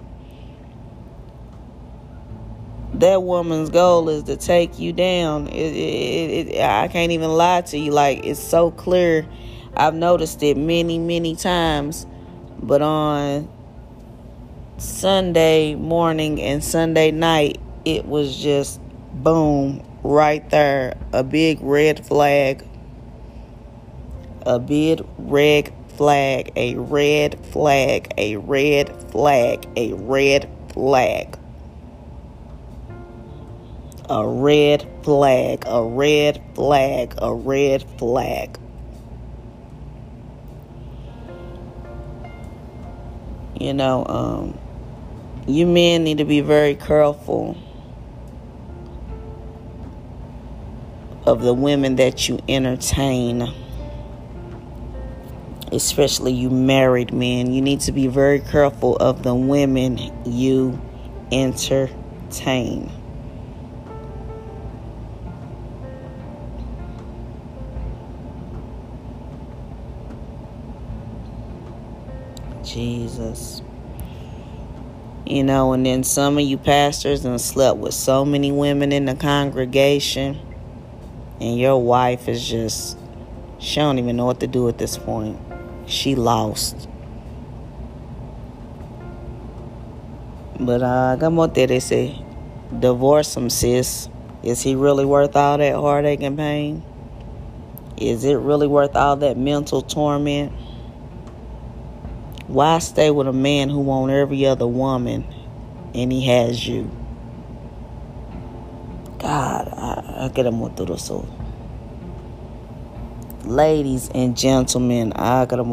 that 2.95 3.23
woman's 3.23 3.69
goal 3.69 4.09
is 4.09 4.23
to 4.23 4.37
take 4.37 4.79
you 4.79 4.93
down. 4.93 5.47
It, 5.47 5.53
it, 5.53 6.47
it, 6.47 6.61
I 6.61 6.87
can't 6.87 7.11
even 7.11 7.31
lie 7.31 7.61
to 7.61 7.77
you. 7.77 7.91
Like, 7.91 8.25
it's 8.25 8.39
so 8.39 8.71
clear 8.71 9.27
I've 9.75 9.95
noticed 9.95 10.43
it 10.43 10.55
many, 10.55 10.99
many 10.99 11.35
times, 11.35 12.05
but 12.61 12.81
on 12.81 13.49
Sunday 14.77 15.73
morning 15.75 16.41
and 16.41 16.63
Sunday 16.63 17.09
night, 17.09 17.59
it 17.83 18.05
was 18.05 18.37
just 18.37 18.79
boom, 19.13 19.83
right 20.03 20.47
there. 20.49 20.95
A 21.11 21.23
big 21.23 21.59
red 21.61 22.05
flag. 22.05 22.67
A 24.45 24.59
big 24.59 25.01
red 25.17 25.73
flag. 25.97 26.51
A 26.55 26.75
red 26.75 27.43
flag. 27.47 28.13
A 28.17 28.35
red 28.35 29.11
flag. 29.11 29.67
A 29.75 29.93
red 29.93 30.49
flag. 30.73 31.37
A 34.09 34.27
red 34.27 34.87
flag. 35.03 35.63
A 35.65 35.83
red 35.83 36.41
flag. 36.53 37.13
A 37.17 37.33
red 37.33 37.83
flag. 37.97 38.59
You 43.63 43.73
know, 43.73 44.05
um, 44.05 44.59
you 45.47 45.65
men 45.65 46.03
need 46.03 46.17
to 46.17 46.25
be 46.25 46.41
very 46.41 46.75
careful 46.75 47.55
of 51.25 51.41
the 51.41 51.53
women 51.53 51.95
that 51.95 52.27
you 52.27 52.39
entertain, 52.49 53.47
especially 55.71 56.33
you 56.33 56.49
married 56.49 57.13
men. 57.13 57.53
You 57.53 57.61
need 57.61 57.79
to 57.81 57.93
be 57.93 58.07
very 58.07 58.41
careful 58.41 58.97
of 58.97 59.23
the 59.23 59.33
women 59.33 59.97
you 60.25 60.77
entertain. 61.31 62.91
Jesus. 73.13 73.61
You 75.25 75.43
know, 75.43 75.73
and 75.73 75.85
then 75.85 76.03
some 76.03 76.37
of 76.37 76.43
you 76.43 76.57
pastors 76.57 77.23
and 77.23 77.39
slept 77.39 77.77
with 77.77 77.93
so 77.93 78.25
many 78.25 78.51
women 78.51 78.91
in 78.91 79.05
the 79.05 79.15
congregation, 79.15 80.37
and 81.39 81.57
your 81.57 81.81
wife 81.81 82.27
is 82.27 82.47
just, 82.47 82.97
she 83.59 83.79
don't 83.79 83.99
even 83.99 84.17
know 84.17 84.25
what 84.25 84.39
to 84.41 84.47
do 84.47 84.67
at 84.67 84.77
this 84.77 84.97
point. 84.97 85.39
She 85.85 86.15
lost. 86.15 86.89
But 90.59 90.81
uh, 90.81 91.17
como 91.19 91.47
te 91.47 91.79
say, 91.79 92.21
divorce 92.77 93.35
him, 93.35 93.49
sis. 93.49 94.09
Is 94.43 94.61
he 94.61 94.75
really 94.75 95.05
worth 95.05 95.37
all 95.37 95.57
that 95.57 95.75
heartache 95.75 96.21
and 96.21 96.37
pain? 96.37 96.83
Is 97.95 98.25
it 98.25 98.35
really 98.35 98.67
worth 98.67 98.95
all 98.95 99.15
that 99.17 99.37
mental 99.37 99.81
torment? 99.81 100.51
Why 102.47 102.79
stay 102.79 103.09
with 103.09 103.27
a 103.27 103.33
man 103.33 103.69
who 103.69 103.79
want 103.79 104.11
every 104.11 104.45
other 104.45 104.67
woman 104.67 105.25
and 105.93 106.11
he 106.11 106.25
has 106.27 106.67
you? 106.67 106.91
God, 109.19 109.69
I, 109.69 110.25
I 110.25 110.29
get 110.33 110.45
him 110.45 110.59
through 110.75 110.87
the 110.87 110.97
soul. 110.97 111.27
Ladies 113.45 114.09
and 114.13 114.37
gentlemen, 114.37 115.13
I 115.13 115.45
got 115.45 115.57
them 115.57 115.71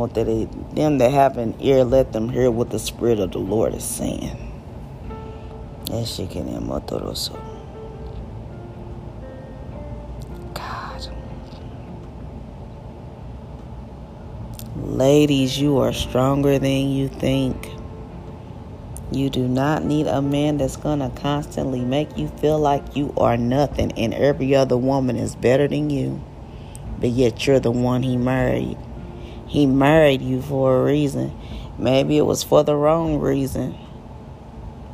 them 0.75 0.99
that 0.99 1.11
have 1.11 1.37
an 1.39 1.57
ear, 1.61 1.85
let 1.85 2.13
them 2.13 2.29
hear 2.29 2.51
what 2.51 2.71
the 2.71 2.79
Spirit 2.79 3.19
of 3.19 3.33
the 3.33 3.39
Lord 3.39 3.75
is 3.75 3.85
saying. 3.85 4.37
God. 5.91 7.50
Ladies, 15.01 15.59
you 15.59 15.79
are 15.79 15.95
stronger 15.95 16.59
than 16.59 16.91
you 16.91 17.09
think. 17.09 17.71
You 19.11 19.31
do 19.31 19.49
not 19.49 19.83
need 19.83 20.07
a 20.07 20.21
man 20.21 20.59
that's 20.59 20.77
going 20.77 20.99
to 20.99 21.09
constantly 21.19 21.81
make 21.81 22.19
you 22.19 22.29
feel 22.29 22.59
like 22.59 22.95
you 22.95 23.15
are 23.17 23.39
nothing 23.39 23.93
and 23.93 24.13
every 24.13 24.55
other 24.55 24.77
woman 24.77 25.17
is 25.17 25.35
better 25.35 25.67
than 25.67 25.89
you. 25.89 26.23
But 26.99 27.09
yet 27.09 27.47
you're 27.47 27.61
the 27.61 27.71
one 27.71 28.03
he 28.03 28.19
married. 28.19 28.77
He 29.47 29.65
married 29.65 30.21
you 30.21 30.43
for 30.43 30.77
a 30.77 30.85
reason. 30.85 31.35
Maybe 31.79 32.19
it 32.19 32.27
was 32.27 32.43
for 32.43 32.63
the 32.63 32.77
wrong 32.77 33.21
reason. 33.21 33.79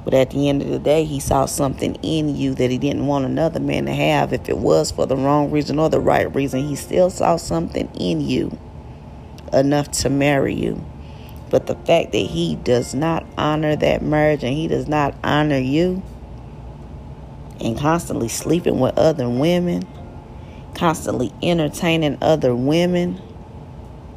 But 0.04 0.14
at 0.14 0.30
the 0.30 0.48
end 0.48 0.62
of 0.62 0.68
the 0.68 0.78
day, 0.78 1.02
he 1.02 1.18
saw 1.18 1.46
something 1.46 1.96
in 1.96 2.36
you 2.36 2.54
that 2.54 2.70
he 2.70 2.78
didn't 2.78 3.08
want 3.08 3.24
another 3.24 3.58
man 3.58 3.86
to 3.86 3.92
have. 3.92 4.32
If 4.32 4.48
it 4.48 4.58
was 4.58 4.92
for 4.92 5.04
the 5.04 5.16
wrong 5.16 5.50
reason 5.50 5.80
or 5.80 5.90
the 5.90 5.98
right 5.98 6.32
reason, 6.32 6.68
he 6.68 6.76
still 6.76 7.10
saw 7.10 7.34
something 7.34 7.90
in 7.96 8.20
you 8.20 8.56
enough 9.52 9.90
to 9.90 10.10
marry 10.10 10.54
you. 10.54 10.84
But 11.50 11.66
the 11.66 11.74
fact 11.74 12.12
that 12.12 12.18
he 12.18 12.56
does 12.56 12.94
not 12.94 13.24
honor 13.38 13.76
that 13.76 14.02
marriage 14.02 14.42
and 14.42 14.52
he 14.52 14.68
does 14.68 14.88
not 14.88 15.14
honor 15.22 15.58
you 15.58 16.02
and 17.60 17.78
constantly 17.78 18.28
sleeping 18.28 18.80
with 18.80 18.98
other 18.98 19.28
women, 19.28 19.86
constantly 20.74 21.32
entertaining 21.42 22.18
other 22.20 22.54
women 22.54 23.14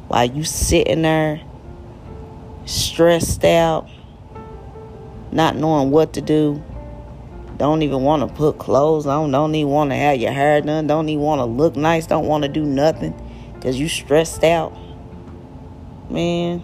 while 0.08 0.24
you 0.24 0.44
sitting 0.44 1.02
there 1.02 1.40
stressed 2.66 3.44
out, 3.44 3.88
not 5.30 5.56
knowing 5.56 5.90
what 5.90 6.14
to 6.14 6.20
do, 6.20 6.62
don't 7.56 7.82
even 7.82 8.02
want 8.02 8.26
to 8.26 8.34
put 8.34 8.58
clothes 8.58 9.06
on, 9.06 9.30
don't 9.30 9.54
even 9.54 9.70
want 9.70 9.90
to 9.90 9.96
have 9.96 10.18
your 10.18 10.32
hair 10.32 10.60
done, 10.60 10.86
don't 10.86 11.08
even 11.08 11.22
want 11.22 11.40
to 11.40 11.44
look 11.44 11.76
nice, 11.76 12.06
don't 12.06 12.26
want 12.26 12.42
to 12.42 12.48
do 12.48 12.64
nothing 12.64 13.14
because 13.54 13.78
you 13.78 13.88
stressed 13.88 14.42
out. 14.42 14.76
Man, 16.10 16.62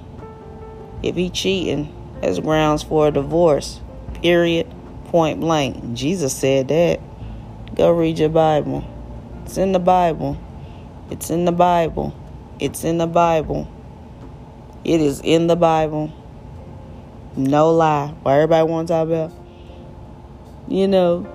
if 1.02 1.16
he 1.16 1.30
cheating, 1.30 1.92
as 2.22 2.40
grounds 2.40 2.82
for 2.82 3.08
a 3.08 3.10
divorce. 3.10 3.80
Period. 4.22 4.72
Point 5.06 5.40
blank. 5.40 5.94
Jesus 5.94 6.34
said 6.34 6.68
that. 6.68 7.00
Go 7.74 7.90
read 7.90 8.18
your 8.18 8.28
Bible. 8.28 8.84
It's 9.44 9.58
in 9.58 9.72
the 9.72 9.78
Bible. 9.78 10.38
It's 11.10 11.30
in 11.30 11.44
the 11.44 11.52
Bible. 11.52 12.14
It's 12.58 12.84
in 12.84 12.98
the 12.98 13.06
Bible. 13.06 13.68
It 14.84 15.00
is 15.00 15.20
in 15.20 15.46
the 15.46 15.56
Bible. 15.56 16.12
No 17.36 17.70
lie. 17.72 18.14
Why 18.22 18.34
everybody 18.34 18.68
want 18.68 18.88
to 18.88 18.94
talk 18.94 19.06
about? 19.06 19.32
You 20.68 20.88
know, 20.88 21.32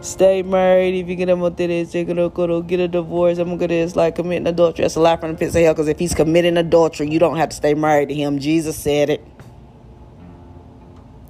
stay 0.00 0.42
married. 0.42 0.94
If 0.94 1.08
you 1.08 1.16
get 1.16 1.28
him 1.28 1.42
up 1.42 1.56
to 1.56 1.66
this, 1.66 1.92
they're 1.92 2.04
gonna 2.04 2.28
go 2.28 2.62
get 2.62 2.80
a 2.80 2.88
divorce. 2.88 3.38
I'm 3.38 3.56
gonna 3.56 3.74
it's 3.74 3.96
like 3.96 4.16
committing 4.16 4.46
adultery. 4.46 4.84
That's 4.84 4.96
a 4.96 5.00
lie 5.00 5.16
from 5.16 5.32
the 5.32 5.38
pits 5.38 5.54
of 5.54 5.62
hell. 5.62 5.74
Because 5.74 5.88
if 5.88 5.98
he's 5.98 6.14
committing 6.14 6.56
adultery, 6.56 7.10
you 7.10 7.18
don't 7.18 7.36
have 7.36 7.50
to 7.50 7.56
stay 7.56 7.74
married 7.74 8.08
to 8.08 8.14
him. 8.14 8.38
Jesus 8.38 8.76
said 8.76 9.10
it. 9.10 9.26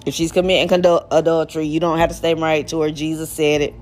If 0.06 0.14
she's 0.14 0.32
committing 0.32 0.72
adultery, 0.72 1.66
you 1.66 1.78
don't 1.80 1.98
have 1.98 2.08
to 2.08 2.14
stay 2.14 2.34
married 2.34 2.68
to 2.68 2.80
her. 2.82 2.90
Jesus 2.90 3.30
said 3.30 3.60
it. 3.60 3.74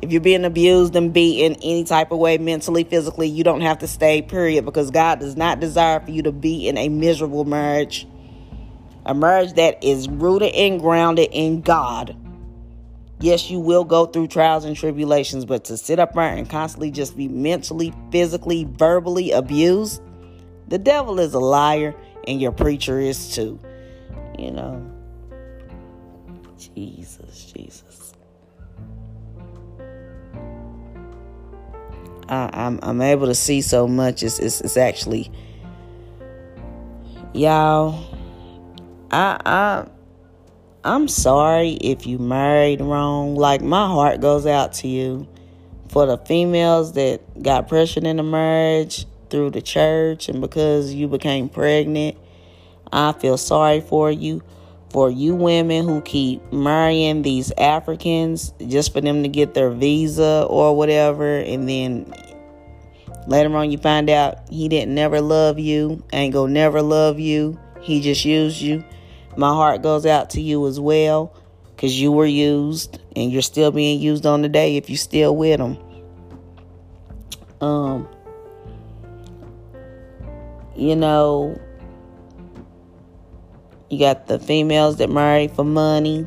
If 0.00 0.10
you're 0.10 0.20
being 0.20 0.44
abused 0.44 0.96
and 0.96 1.12
beaten 1.12 1.56
any 1.62 1.84
type 1.84 2.10
of 2.10 2.18
way, 2.18 2.36
mentally, 2.36 2.82
physically, 2.82 3.28
you 3.28 3.44
don't 3.44 3.60
have 3.60 3.78
to 3.78 3.86
stay, 3.86 4.20
period, 4.20 4.64
because 4.64 4.90
God 4.90 5.20
does 5.20 5.36
not 5.36 5.60
desire 5.60 6.00
for 6.00 6.10
you 6.10 6.22
to 6.22 6.32
be 6.32 6.66
in 6.66 6.76
a 6.76 6.88
miserable 6.88 7.44
marriage. 7.44 8.08
A 9.06 9.14
marriage 9.14 9.52
that 9.52 9.82
is 9.84 10.08
rooted 10.08 10.52
and 10.54 10.80
grounded 10.80 11.28
in 11.30 11.60
God 11.60 12.16
Yes, 13.22 13.48
you 13.48 13.60
will 13.60 13.84
go 13.84 14.06
through 14.06 14.26
trials 14.26 14.64
and 14.64 14.76
tribulations, 14.76 15.44
but 15.44 15.62
to 15.66 15.76
sit 15.76 16.00
up 16.00 16.14
there 16.14 16.24
and 16.24 16.50
constantly 16.50 16.90
just 16.90 17.16
be 17.16 17.28
mentally, 17.28 17.94
physically, 18.10 18.64
verbally 18.64 19.30
abused, 19.30 20.02
the 20.66 20.76
devil 20.76 21.20
is 21.20 21.32
a 21.32 21.38
liar 21.38 21.94
and 22.26 22.42
your 22.42 22.50
preacher 22.50 22.98
is 22.98 23.32
too. 23.32 23.60
You 24.36 24.50
know. 24.50 24.90
Jesus, 26.74 27.52
Jesus. 27.52 28.12
I, 32.28 32.50
I'm 32.52 32.80
I'm 32.82 33.00
able 33.02 33.28
to 33.28 33.36
see 33.36 33.60
so 33.62 33.86
much. 33.86 34.24
It's 34.24 34.40
it's, 34.40 34.60
it's 34.62 34.76
actually 34.76 35.30
y'all. 37.32 38.04
I 39.12 39.38
I 39.46 39.86
I'm 40.84 41.06
sorry 41.06 41.74
if 41.74 42.08
you 42.08 42.18
married 42.18 42.80
wrong. 42.80 43.36
Like, 43.36 43.62
my 43.62 43.86
heart 43.86 44.20
goes 44.20 44.46
out 44.46 44.72
to 44.74 44.88
you 44.88 45.28
for 45.88 46.06
the 46.06 46.18
females 46.18 46.94
that 46.94 47.20
got 47.40 47.68
pressured 47.68 48.02
into 48.02 48.24
marriage 48.24 49.06
through 49.30 49.50
the 49.50 49.62
church 49.62 50.28
and 50.28 50.40
because 50.40 50.92
you 50.92 51.06
became 51.06 51.48
pregnant. 51.48 52.16
I 52.92 53.12
feel 53.12 53.36
sorry 53.36 53.80
for 53.80 54.10
you. 54.10 54.42
For 54.90 55.08
you 55.08 55.36
women 55.36 55.86
who 55.86 56.00
keep 56.00 56.52
marrying 56.52 57.22
these 57.22 57.52
Africans 57.56 58.52
just 58.66 58.92
for 58.92 59.00
them 59.00 59.22
to 59.22 59.28
get 59.28 59.54
their 59.54 59.70
visa 59.70 60.46
or 60.50 60.76
whatever, 60.76 61.38
and 61.38 61.66
then 61.66 62.12
later 63.26 63.56
on 63.56 63.70
you 63.70 63.78
find 63.78 64.10
out 64.10 64.40
he 64.50 64.68
didn't 64.68 64.94
never 64.94 65.22
love 65.22 65.58
you, 65.58 66.04
ain't 66.12 66.34
gonna 66.34 66.52
never 66.52 66.82
love 66.82 67.18
you, 67.18 67.58
he 67.80 68.02
just 68.02 68.26
used 68.26 68.60
you. 68.60 68.84
My 69.36 69.48
heart 69.48 69.82
goes 69.82 70.04
out 70.04 70.30
to 70.30 70.40
you 70.40 70.66
as 70.66 70.78
well 70.78 71.34
because 71.74 71.98
you 72.00 72.12
were 72.12 72.26
used 72.26 73.00
and 73.16 73.32
you're 73.32 73.42
still 73.42 73.70
being 73.70 74.00
used 74.00 74.26
on 74.26 74.42
the 74.42 74.48
day 74.48 74.76
if 74.76 74.90
you're 74.90 74.96
still 74.96 75.34
with 75.34 75.58
them. 75.58 75.78
Um, 77.60 78.08
you 80.76 80.96
know, 80.96 81.58
you 83.88 83.98
got 83.98 84.26
the 84.26 84.38
females 84.38 84.96
that 84.96 85.10
marry 85.10 85.48
for 85.48 85.64
money, 85.64 86.26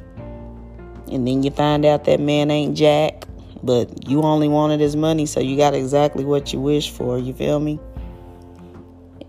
and 1.12 1.28
then 1.28 1.44
you 1.44 1.52
find 1.52 1.86
out 1.86 2.06
that 2.06 2.20
man 2.20 2.50
ain't 2.52 2.78
Jack, 2.78 3.26
but 3.64 4.08
you 4.08 4.22
only 4.22 4.48
wanted 4.48 4.80
his 4.80 4.96
money, 4.96 5.26
so 5.26 5.40
you 5.40 5.58
got 5.58 5.74
exactly 5.74 6.24
what 6.24 6.54
you 6.54 6.60
wish 6.60 6.90
for. 6.92 7.20
You 7.20 7.34
feel 7.34 7.60
me? 7.60 7.80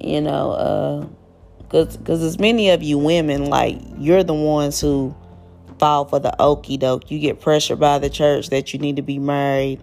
You 0.01 0.21
know, 0.21 0.53
uh, 0.53 1.07
because 1.69 1.99
cause 2.05 2.23
as 2.23 2.39
many 2.39 2.71
of 2.71 2.83
you 2.83 2.99
women, 2.99 3.47
like, 3.47 3.79
you're 3.99 4.23
the 4.23 4.35
ones 4.35 4.81
who 4.81 5.15
fall 5.79 6.05
for 6.05 6.19
the 6.19 6.35
okey 6.41 6.77
doke. 6.77 7.11
You 7.11 7.19
get 7.19 7.41
pressured 7.41 7.81
by 7.81 7.99
the 7.99 8.09
church 8.09 8.51
that 8.51 8.73
you 8.73 8.79
need 8.79 8.97
to 8.97 9.03
be 9.03 9.19
married, 9.19 9.83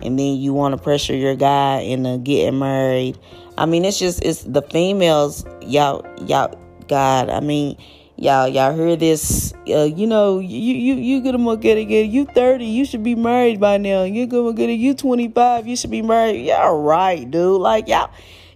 and 0.00 0.18
then 0.18 0.36
you 0.36 0.52
want 0.54 0.76
to 0.76 0.82
pressure 0.82 1.14
your 1.14 1.36
guy 1.36 1.80
into 1.80 2.18
getting 2.18 2.58
married. 2.58 3.18
I 3.56 3.66
mean, 3.66 3.84
it's 3.84 3.98
just, 3.98 4.24
it's 4.24 4.42
the 4.42 4.62
females, 4.62 5.44
y'all, 5.62 6.06
y'all, 6.26 6.58
God, 6.86 7.28
I 7.28 7.40
mean, 7.40 7.76
y'all, 8.16 8.48
y'all 8.48 8.74
hear 8.74 8.96
this, 8.96 9.52
uh, 9.68 9.84
you 9.84 10.06
know, 10.06 10.38
you, 10.38 10.74
you, 10.74 10.94
you 10.94 11.20
gonna 11.22 11.38
look 11.38 11.64
at 11.64 11.76
it, 11.76 11.88
you 11.88 12.24
30, 12.24 12.64
you 12.64 12.84
should 12.84 13.02
be 13.02 13.14
married 13.14 13.60
by 13.60 13.76
now. 13.76 14.04
You 14.04 14.26
gonna 14.26 14.52
get 14.52 14.70
it, 14.70 14.74
you 14.74 14.94
25, 14.94 15.66
you 15.66 15.76
should 15.76 15.90
be 15.90 16.02
married. 16.02 16.46
Y'all 16.46 16.80
right, 16.80 17.30
dude. 17.30 17.60
Like, 17.60 17.88
y'all, 17.88 18.10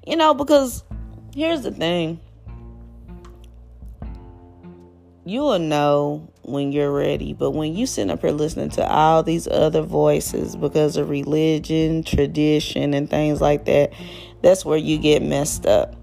you 0.06 0.16
know, 0.16 0.35
because 0.35 0.85
here's 1.35 1.62
the 1.62 1.70
thing 1.70 2.20
you 5.24 5.40
will 5.40 5.58
know 5.58 6.28
when 6.42 6.72
you're 6.72 6.92
ready. 6.92 7.32
But 7.32 7.52
when 7.52 7.74
you 7.74 7.87
sit 7.87 8.11
up 8.11 8.20
here 8.22 8.30
listening 8.30 8.70
to 8.70 8.88
all 8.88 9.22
these 9.22 9.46
other 9.46 9.82
voices 9.82 10.56
because 10.56 10.96
of 10.96 11.08
religion, 11.08 12.02
tradition, 12.02 12.94
and 12.94 13.08
things 13.08 13.40
like 13.40 13.64
that, 13.66 13.92
that's 14.42 14.64
where 14.64 14.78
you 14.78 14.98
get 14.98 15.22
messed 15.22 15.66
up. 15.66 15.94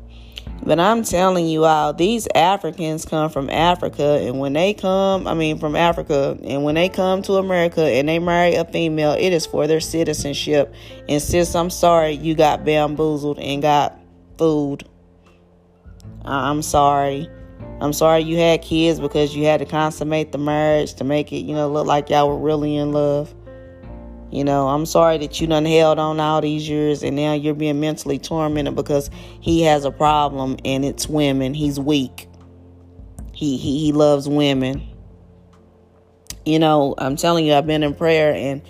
But 0.62 0.79
I'm 0.79 1.03
telling 1.03 1.47
you 1.47 1.63
all, 1.63 1.93
these 1.93 2.27
Africans 2.36 3.05
come 3.05 3.29
from 3.29 3.49
Africa, 3.49 4.19
and 4.21 4.39
when 4.39 4.53
they 4.53 4.73
come, 4.73 5.25
I 5.25 5.34
mean, 5.34 5.58
from 5.58 5.75
Africa, 5.75 6.38
and 6.43 6.63
when 6.63 6.75
they 6.75 6.89
come 6.89 7.21
to 7.23 7.34
America 7.36 7.82
and 7.82 8.10
they 8.10 8.19
marry 8.19 8.55
a 8.55 8.65
female, 8.65 9.13
it 9.13 9.32
is 9.32 9.45
for 9.45 9.67
their 9.67 9.79
citizenship. 9.79 10.73
And 11.08 11.21
sis, 11.21 11.55
I'm 11.55 11.69
sorry 11.69 12.12
you 12.12 12.36
got 12.36 12.65
bamboozled 12.65 13.39
and 13.39 13.62
got 13.62 13.97
fooled. 14.38 14.84
I'm 16.25 16.62
sorry. 16.62 17.29
I'm 17.82 17.94
sorry 17.94 18.22
you 18.22 18.38
had 18.38 18.62
kids 18.62 19.00
because 19.00 19.36
you 19.36 19.46
had 19.46 19.60
to 19.60 19.65
consummate 19.65 20.32
the 20.32 20.38
marriage 20.38 20.96
to 20.96 21.04
make 21.04 21.32
it, 21.32 21.39
you 21.39 21.56
know, 21.56 21.70
look 21.70 21.88
like 21.88 22.10
y'all 22.10 22.28
were 22.28 22.38
really 22.38 22.76
in 22.76 22.92
love. 22.92 23.34
You 24.32 24.44
know, 24.44 24.68
I'm 24.68 24.86
sorry 24.86 25.18
that 25.20 25.42
you 25.42 25.48
done 25.48 25.65
held 25.65 25.98
on 25.98 26.20
all 26.20 26.42
these 26.42 26.70
years 26.70 27.04
and 27.04 27.15
now 27.15 27.34
you're 27.34 27.56
being 27.56 27.80
mentally 27.80 28.20
tormented 28.20 28.76
because 28.76 29.10
he 29.42 29.63
has 29.63 29.86
a 29.86 29.92
problem 29.92 30.58
and 30.65 30.86
it's 30.86 31.08
women. 31.10 31.54
He's 31.54 31.80
weak. 31.80 32.28
he, 33.34 33.58
he, 33.58 33.80
he 33.86 33.92
loves 33.94 34.28
women. 34.28 34.84
You 36.46 36.60
know, 36.60 36.96
I'm 36.98 37.15
telling 37.15 37.46
you, 37.46 37.54
I've 37.54 37.65
been 37.68 37.84
in 37.84 37.96
prayer 37.96 38.34
and 38.34 38.62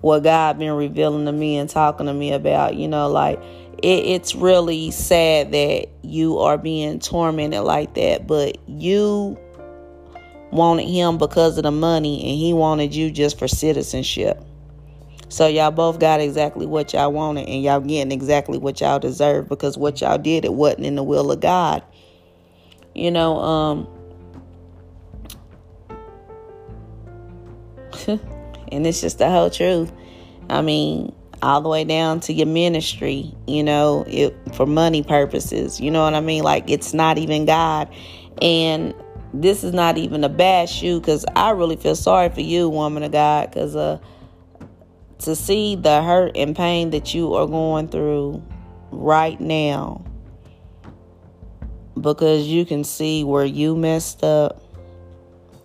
what 0.00 0.22
God 0.22 0.58
been 0.58 0.72
revealing 0.72 1.26
to 1.26 1.32
me 1.32 1.58
and 1.58 1.68
talking 1.68 2.06
to 2.06 2.14
me 2.14 2.32
about, 2.32 2.76
you 2.76 2.88
know, 2.88 3.08
like 3.10 3.38
it, 3.82 4.06
it's 4.06 4.34
really 4.34 4.90
sad 4.90 5.52
that 5.52 5.88
you 6.02 6.38
are 6.38 6.58
being 6.58 6.98
tormented 6.98 7.62
like 7.62 7.94
that, 7.94 8.26
but 8.26 8.58
you 8.68 9.38
wanted 10.50 10.88
him 10.88 11.18
because 11.18 11.56
of 11.58 11.64
the 11.64 11.70
money 11.70 12.20
and 12.20 12.38
he 12.38 12.52
wanted 12.52 12.94
you 12.94 13.10
just 13.10 13.38
for 13.38 13.48
citizenship. 13.48 14.42
So 15.28 15.48
y'all 15.48 15.72
both 15.72 15.98
got 15.98 16.20
exactly 16.20 16.66
what 16.66 16.92
y'all 16.92 17.12
wanted 17.12 17.48
and 17.48 17.62
y'all 17.62 17.80
getting 17.80 18.12
exactly 18.12 18.58
what 18.58 18.80
y'all 18.80 18.98
deserve 18.98 19.48
because 19.48 19.76
what 19.76 20.00
y'all 20.00 20.18
did 20.18 20.44
it 20.44 20.54
wasn't 20.54 20.86
in 20.86 20.94
the 20.94 21.02
will 21.02 21.32
of 21.32 21.40
God. 21.40 21.82
You 22.94 23.10
know, 23.10 23.38
um 23.38 23.88
and 28.70 28.86
it's 28.86 29.00
just 29.00 29.18
the 29.18 29.28
whole 29.28 29.50
truth. 29.50 29.92
I 30.48 30.62
mean, 30.62 31.12
all 31.42 31.60
the 31.60 31.68
way 31.68 31.84
down 31.84 32.20
to 32.20 32.32
your 32.32 32.46
ministry, 32.46 33.34
you 33.46 33.62
know, 33.62 34.04
it, 34.06 34.36
for 34.54 34.66
money 34.66 35.02
purposes. 35.02 35.80
You 35.80 35.90
know 35.90 36.02
what 36.02 36.14
I 36.14 36.20
mean? 36.20 36.42
Like 36.42 36.70
it's 36.70 36.94
not 36.94 37.18
even 37.18 37.44
God. 37.44 37.92
And 38.40 38.94
this 39.34 39.64
is 39.64 39.72
not 39.72 39.98
even 39.98 40.24
a 40.24 40.28
bad 40.28 40.68
shoe 40.68 41.00
because 41.00 41.24
I 41.34 41.50
really 41.50 41.76
feel 41.76 41.96
sorry 41.96 42.28
for 42.30 42.40
you, 42.40 42.68
woman 42.68 43.02
of 43.02 43.12
God, 43.12 43.50
because 43.50 43.76
uh, 43.76 43.98
to 45.20 45.36
see 45.36 45.76
the 45.76 46.02
hurt 46.02 46.36
and 46.36 46.56
pain 46.56 46.90
that 46.90 47.14
you 47.14 47.34
are 47.34 47.46
going 47.46 47.88
through 47.88 48.42
right 48.90 49.40
now, 49.40 50.04
because 52.00 52.46
you 52.46 52.64
can 52.64 52.84
see 52.84 53.24
where 53.24 53.44
you 53.44 53.76
messed 53.76 54.22
up 54.22 54.62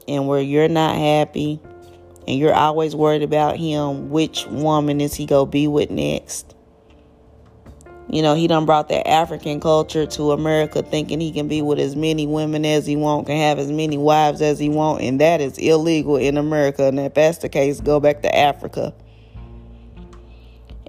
and 0.08 0.28
where 0.28 0.42
you're 0.42 0.68
not 0.68 0.96
happy 0.96 1.62
and 2.28 2.38
you're 2.38 2.54
always 2.54 2.96
worried 2.96 3.24
about 3.24 3.58
him, 3.58 4.10
which 4.10 4.46
woman 4.48 5.02
is 5.02 5.14
he 5.14 5.26
going 5.26 5.48
to 5.48 5.52
be 5.52 5.68
with 5.68 5.90
next? 5.90 6.56
You 8.10 8.22
know, 8.22 8.36
he 8.36 8.48
done 8.48 8.66
brought 8.66 8.90
that 8.90 9.08
African 9.08 9.62
culture 9.62 10.06
to 10.06 10.32
America 10.32 10.84
thinking 10.84 11.22
he 11.22 11.32
can 11.32 11.48
be 11.48 11.62
with 11.62 11.80
as 11.80 11.96
many 11.96 12.28
women 12.28 12.66
as 12.66 12.86
he 12.86 12.98
want, 12.98 13.28
can 13.28 13.38
have 13.38 13.58
as 13.58 13.72
many 13.72 13.98
wives 13.98 14.42
as 14.42 14.60
he 14.60 14.68
want, 14.68 15.02
and 15.02 15.22
that 15.22 15.40
is 15.40 15.58
illegal 15.58 16.18
in 16.18 16.36
America. 16.36 16.84
And 16.84 17.00
if 17.00 17.14
that's 17.14 17.38
the 17.38 17.48
case, 17.48 17.80
go 17.80 18.02
back 18.02 18.22
to 18.24 18.36
Africa. 18.36 18.94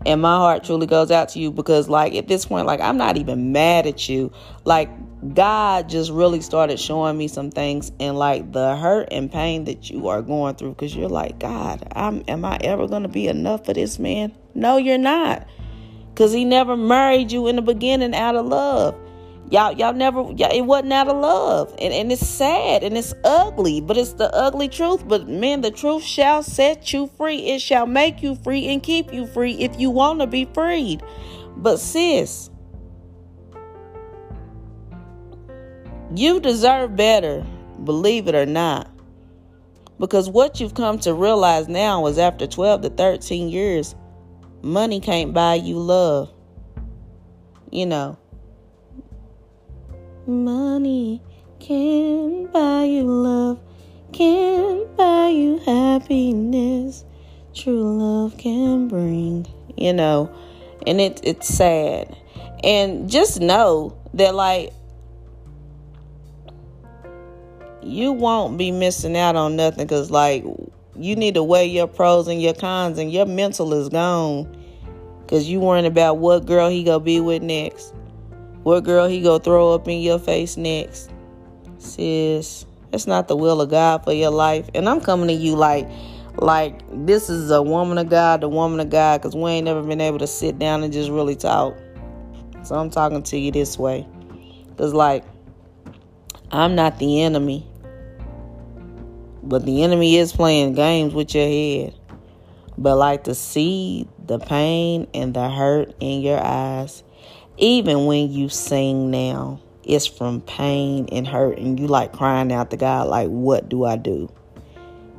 And 0.04 0.20
my 0.20 0.36
heart 0.36 0.64
truly 0.64 0.86
goes 0.86 1.10
out 1.10 1.30
to 1.30 1.38
you 1.38 1.50
because, 1.50 1.88
like, 1.88 2.14
at 2.14 2.28
this 2.28 2.44
point, 2.44 2.66
like, 2.66 2.80
I'm 2.80 2.96
not 2.96 3.16
even 3.16 3.52
mad 3.52 3.86
at 3.86 4.08
you. 4.08 4.32
Like, 4.64 4.90
God 5.34 5.88
just 5.88 6.10
really 6.10 6.40
started 6.40 6.80
showing 6.80 7.16
me 7.16 7.28
some 7.28 7.52
things 7.52 7.92
and 8.00 8.18
like 8.18 8.50
the 8.50 8.76
hurt 8.76 9.08
and 9.12 9.30
pain 9.30 9.64
that 9.64 9.88
you 9.88 10.08
are 10.08 10.20
going 10.20 10.56
through 10.56 10.70
because 10.70 10.96
you're 10.96 11.08
like, 11.08 11.38
God, 11.38 11.86
I'm, 11.94 12.24
am 12.26 12.44
I 12.44 12.58
ever 12.62 12.88
going 12.88 13.02
to 13.02 13.08
be 13.08 13.28
enough 13.28 13.64
for 13.64 13.72
this 13.72 14.00
man? 14.00 14.36
No, 14.54 14.78
you're 14.78 14.98
not. 14.98 15.46
Because 16.12 16.32
he 16.32 16.44
never 16.44 16.76
married 16.76 17.30
you 17.30 17.46
in 17.46 17.54
the 17.54 17.62
beginning 17.62 18.16
out 18.16 18.34
of 18.34 18.46
love. 18.46 18.96
Y'all, 19.50 19.72
y'all 19.72 19.92
never, 19.92 20.22
y'all, 20.36 20.50
it 20.50 20.62
wasn't 20.62 20.92
out 20.92 21.08
of 21.08 21.16
love. 21.18 21.74
And, 21.78 21.92
and 21.92 22.10
it's 22.10 22.26
sad 22.26 22.82
and 22.82 22.96
it's 22.96 23.12
ugly, 23.24 23.80
but 23.80 23.98
it's 23.98 24.14
the 24.14 24.34
ugly 24.34 24.68
truth. 24.68 25.06
But 25.06 25.28
man, 25.28 25.60
the 25.60 25.70
truth 25.70 26.02
shall 26.02 26.42
set 26.42 26.92
you 26.92 27.10
free. 27.18 27.50
It 27.50 27.60
shall 27.60 27.86
make 27.86 28.22
you 28.22 28.34
free 28.36 28.68
and 28.68 28.82
keep 28.82 29.12
you 29.12 29.26
free 29.26 29.54
if 29.54 29.78
you 29.78 29.90
want 29.90 30.20
to 30.20 30.26
be 30.26 30.48
freed. 30.54 31.02
But 31.56 31.78
sis, 31.78 32.50
You 36.14 36.40
deserve 36.40 36.94
better, 36.94 37.42
believe 37.84 38.28
it 38.28 38.34
or 38.34 38.44
not. 38.44 38.90
Because 39.98 40.28
what 40.28 40.60
you've 40.60 40.74
come 40.74 40.98
to 41.00 41.14
realize 41.14 41.68
now 41.68 42.06
is 42.06 42.18
after 42.18 42.46
12 42.46 42.82
to 42.82 42.90
13 42.90 43.48
years, 43.48 43.94
money 44.60 45.00
can't 45.00 45.32
buy 45.32 45.54
you 45.54 45.78
love. 45.78 46.30
You 47.70 47.86
know, 47.86 48.18
money 50.26 51.22
can't 51.58 52.52
buy 52.52 52.84
you 52.84 53.04
love, 53.04 53.60
can't 54.12 54.96
buy 54.96 55.28
you 55.28 55.58
happiness. 55.58 57.04
True 57.54 57.98
love 57.98 58.36
can 58.38 58.88
bring, 58.88 59.46
you 59.76 59.92
know, 59.92 60.34
and 60.86 61.00
it, 61.00 61.20
it's 61.22 61.48
sad. 61.48 62.16
And 62.64 63.10
just 63.10 63.40
know 63.40 63.96
that, 64.14 64.34
like, 64.34 64.72
you 67.82 68.12
won't 68.12 68.56
be 68.56 68.70
missing 68.70 69.16
out 69.16 69.36
on 69.36 69.56
nothing 69.56 69.84
because, 69.84 70.10
like, 70.10 70.44
you 70.96 71.16
need 71.16 71.34
to 71.34 71.42
weigh 71.42 71.66
your 71.66 71.86
pros 71.86 72.28
and 72.28 72.40
your 72.40 72.54
cons, 72.54 72.98
and 72.98 73.12
your 73.12 73.26
mental 73.26 73.72
is 73.74 73.88
gone 73.88 74.56
because 75.20 75.48
you 75.48 75.60
worrying 75.60 75.86
about 75.86 76.18
what 76.18 76.46
girl 76.46 76.68
he 76.68 76.84
gonna 76.84 77.00
be 77.00 77.20
with 77.20 77.42
next, 77.42 77.94
what 78.62 78.84
girl 78.84 79.08
he 79.08 79.20
gonna 79.20 79.42
throw 79.42 79.72
up 79.74 79.88
in 79.88 80.00
your 80.00 80.18
face 80.18 80.56
next. 80.56 81.10
Sis, 81.78 82.66
that's 82.90 83.06
not 83.06 83.28
the 83.28 83.36
will 83.36 83.60
of 83.60 83.70
God 83.70 84.04
for 84.04 84.12
your 84.12 84.30
life. 84.30 84.68
And 84.74 84.88
I'm 84.88 85.00
coming 85.00 85.28
to 85.28 85.34
you 85.34 85.56
like, 85.56 85.88
like 86.36 86.80
this 87.06 87.28
is 87.28 87.50
a 87.50 87.62
woman 87.62 87.98
of 87.98 88.08
God, 88.08 88.40
the 88.40 88.48
woman 88.48 88.80
of 88.80 88.90
God, 88.90 89.20
because 89.20 89.34
we 89.34 89.50
ain't 89.50 89.64
never 89.64 89.82
been 89.82 90.00
able 90.00 90.18
to 90.18 90.26
sit 90.26 90.58
down 90.58 90.82
and 90.82 90.92
just 90.92 91.10
really 91.10 91.36
talk. 91.36 91.74
So 92.62 92.76
I'm 92.76 92.90
talking 92.90 93.22
to 93.24 93.36
you 93.36 93.50
this 93.50 93.78
way, 93.78 94.06
because 94.68 94.94
like 94.94 95.24
I'm 96.50 96.74
not 96.74 96.98
the 96.98 97.22
enemy. 97.22 97.66
But 99.42 99.64
the 99.66 99.82
enemy 99.82 100.16
is 100.18 100.32
playing 100.32 100.74
games 100.74 101.14
with 101.14 101.34
your 101.34 101.46
head. 101.46 101.98
But 102.78 102.96
like 102.96 103.24
to 103.24 103.34
see 103.34 104.06
the 104.24 104.38
pain 104.38 105.08
and 105.12 105.34
the 105.34 105.50
hurt 105.50 105.94
in 105.98 106.20
your 106.20 106.40
eyes, 106.42 107.02
even 107.58 108.06
when 108.06 108.30
you 108.30 108.48
sing 108.48 109.10
now, 109.10 109.60
it's 109.84 110.06
from 110.06 110.40
pain 110.42 111.08
and 111.12 111.26
hurt, 111.26 111.58
and 111.58 111.78
you 111.78 111.86
like 111.86 112.12
crying 112.12 112.52
out 112.52 112.70
to 112.70 112.76
God, 112.76 113.08
like, 113.08 113.28
what 113.28 113.68
do 113.68 113.84
I 113.84 113.96
do? 113.96 114.32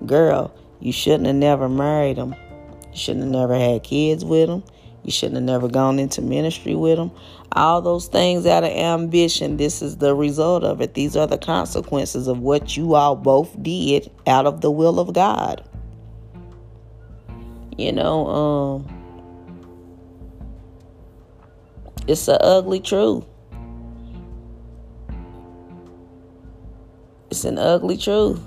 Girl, 0.06 0.54
you 0.80 0.92
shouldn't 0.92 1.28
have 1.28 1.36
never 1.36 1.70
married 1.70 2.18
him. 2.18 2.36
You 2.92 2.98
shouldn't 2.98 3.26
have 3.26 3.34
never 3.34 3.58
had 3.58 3.84
kids 3.84 4.24
with 4.24 4.50
him. 4.50 4.64
You 5.04 5.12
shouldn't 5.12 5.36
have 5.36 5.44
never 5.44 5.68
gone 5.68 6.00
into 6.00 6.22
ministry 6.22 6.76
with 6.76 6.98
him. 6.98 7.12
All 7.52 7.82
those 7.82 8.08
things 8.08 8.46
out 8.46 8.64
of 8.64 8.72
ambition, 8.72 9.58
this 9.58 9.82
is 9.82 9.98
the 9.98 10.16
result 10.16 10.64
of 10.64 10.82
it. 10.82 10.94
These 10.94 11.16
are 11.18 11.28
the 11.28 11.38
consequences 11.38 12.28
of 12.28 12.40
what 12.40 12.78
you 12.78 12.96
all 12.96 13.16
both 13.16 13.62
did 13.62 14.10
out 14.26 14.46
of 14.46 14.62
the 14.62 14.72
will 14.72 15.00
of 15.00 15.14
God. 15.14 15.68
You 17.78 17.92
know, 17.92 18.28
um, 18.28 19.03
it's 22.08 22.28
an 22.28 22.38
ugly 22.42 22.80
truth. 22.80 23.26
It's 27.30 27.46
an 27.46 27.58
ugly 27.58 27.98
truth. 27.98 28.42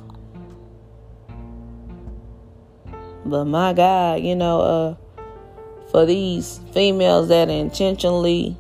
But 3.25 3.47
my 3.47 3.73
God, 3.73 4.21
you 4.21 4.37
know, 4.37 4.61
uh, 4.61 4.95
for 5.90 6.07
these 6.07 6.61
females 6.73 7.29
that 7.29 7.49
intentionally, 7.49 8.57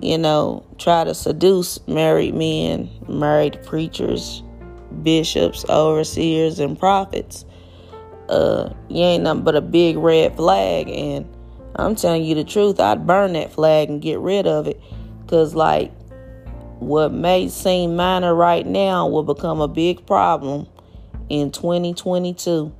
you 0.00 0.18
know, 0.18 0.64
try 0.78 1.02
to 1.02 1.14
seduce 1.14 1.84
married 1.88 2.34
men, 2.34 2.88
married 3.08 3.60
preachers, 3.64 4.42
bishops, 5.02 5.64
overseers, 5.68 6.60
and 6.60 6.78
prophets. 6.78 7.44
Uh, 8.28 8.72
you 8.88 9.02
ain't 9.02 9.24
nothing 9.24 9.42
but 9.42 9.56
a 9.56 9.60
big 9.60 9.96
red 9.96 10.36
flag. 10.36 10.88
And 10.88 11.26
I'm 11.76 11.94
telling 11.94 12.24
you 12.24 12.34
the 12.34 12.44
truth, 12.44 12.80
I'd 12.80 13.06
burn 13.06 13.34
that 13.34 13.52
flag 13.52 13.88
and 13.88 14.02
get 14.02 14.18
rid 14.18 14.46
of 14.46 14.66
it. 14.66 14.80
Because, 15.22 15.54
like, 15.54 15.92
what 16.80 17.12
may 17.12 17.48
seem 17.48 17.96
minor 17.96 18.34
right 18.34 18.66
now 18.66 19.06
will 19.06 19.22
become 19.22 19.60
a 19.60 19.68
big 19.68 20.06
problem 20.06 20.66
in 21.28 21.52
2022. 21.52 22.72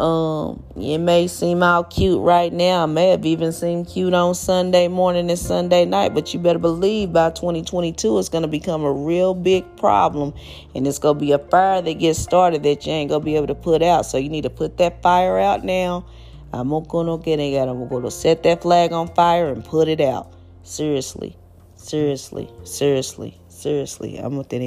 Um, 0.00 0.64
it 0.76 0.96
may 0.96 1.26
seem 1.26 1.62
all 1.62 1.84
cute 1.84 2.20
right 2.20 2.50
now. 2.50 2.84
It 2.84 2.88
may 2.88 3.10
have 3.10 3.26
even 3.26 3.52
seemed 3.52 3.86
cute 3.86 4.14
on 4.14 4.34
Sunday 4.34 4.88
morning 4.88 5.28
and 5.28 5.38
Sunday 5.38 5.84
night, 5.84 6.14
but 6.14 6.32
you 6.32 6.40
better 6.40 6.58
believe 6.58 7.12
by 7.12 7.30
2022 7.30 8.18
it's 8.18 8.30
going 8.30 8.42
to 8.42 8.48
become 8.48 8.82
a 8.82 8.92
real 8.92 9.34
big 9.34 9.76
problem, 9.76 10.32
and 10.74 10.86
it's 10.86 10.98
going 10.98 11.18
to 11.18 11.20
be 11.20 11.32
a 11.32 11.38
fire 11.38 11.82
that 11.82 11.92
gets 11.98 12.18
started 12.18 12.62
that 12.62 12.86
you 12.86 12.92
ain't 12.92 13.10
going 13.10 13.20
to 13.20 13.24
be 13.24 13.36
able 13.36 13.48
to 13.48 13.54
put 13.54 13.82
out. 13.82 14.06
So 14.06 14.16
you 14.16 14.30
need 14.30 14.44
to 14.44 14.50
put 14.50 14.78
that 14.78 15.02
fire 15.02 15.38
out 15.38 15.64
now. 15.64 16.06
I'm. 16.52 16.72
I'm 16.72 17.88
gonna 17.88 18.10
set 18.10 18.42
that 18.42 18.62
flag 18.62 18.92
on 18.92 19.08
fire 19.14 19.48
and 19.50 19.64
put 19.64 19.88
it 19.88 20.00
out. 20.00 20.34
Seriously, 20.62 21.36
seriously, 21.76 22.50
seriously, 22.64 23.40
seriously. 23.48 24.16
I'm 24.18 24.30
gonna 24.30 24.44
tell 24.44 24.60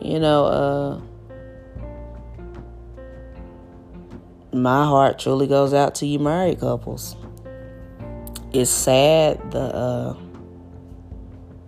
you 0.00 0.18
know, 0.18 0.44
uh 0.46 1.00
my 4.52 4.84
heart 4.84 5.18
truly 5.18 5.46
goes 5.46 5.72
out 5.72 5.94
to 5.96 6.06
you 6.06 6.18
married 6.18 6.60
couples. 6.60 7.16
It's 8.52 8.70
sad 8.70 9.52
the 9.52 9.60
uh, 9.60 10.16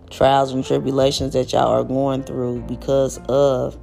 trials 0.09 0.51
and 0.51 0.65
tribulations 0.65 1.33
that 1.33 1.53
y'all 1.53 1.67
are 1.67 1.83
going 1.83 2.23
through 2.23 2.61
because 2.63 3.19
of 3.29 3.77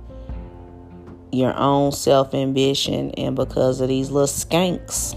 your 1.33 1.57
own 1.57 1.93
self 1.93 2.35
ambition 2.35 3.11
and 3.12 3.37
because 3.37 3.81
of 3.81 3.88
these 3.88 4.11
little 4.11 4.27
skanks. 4.27 5.16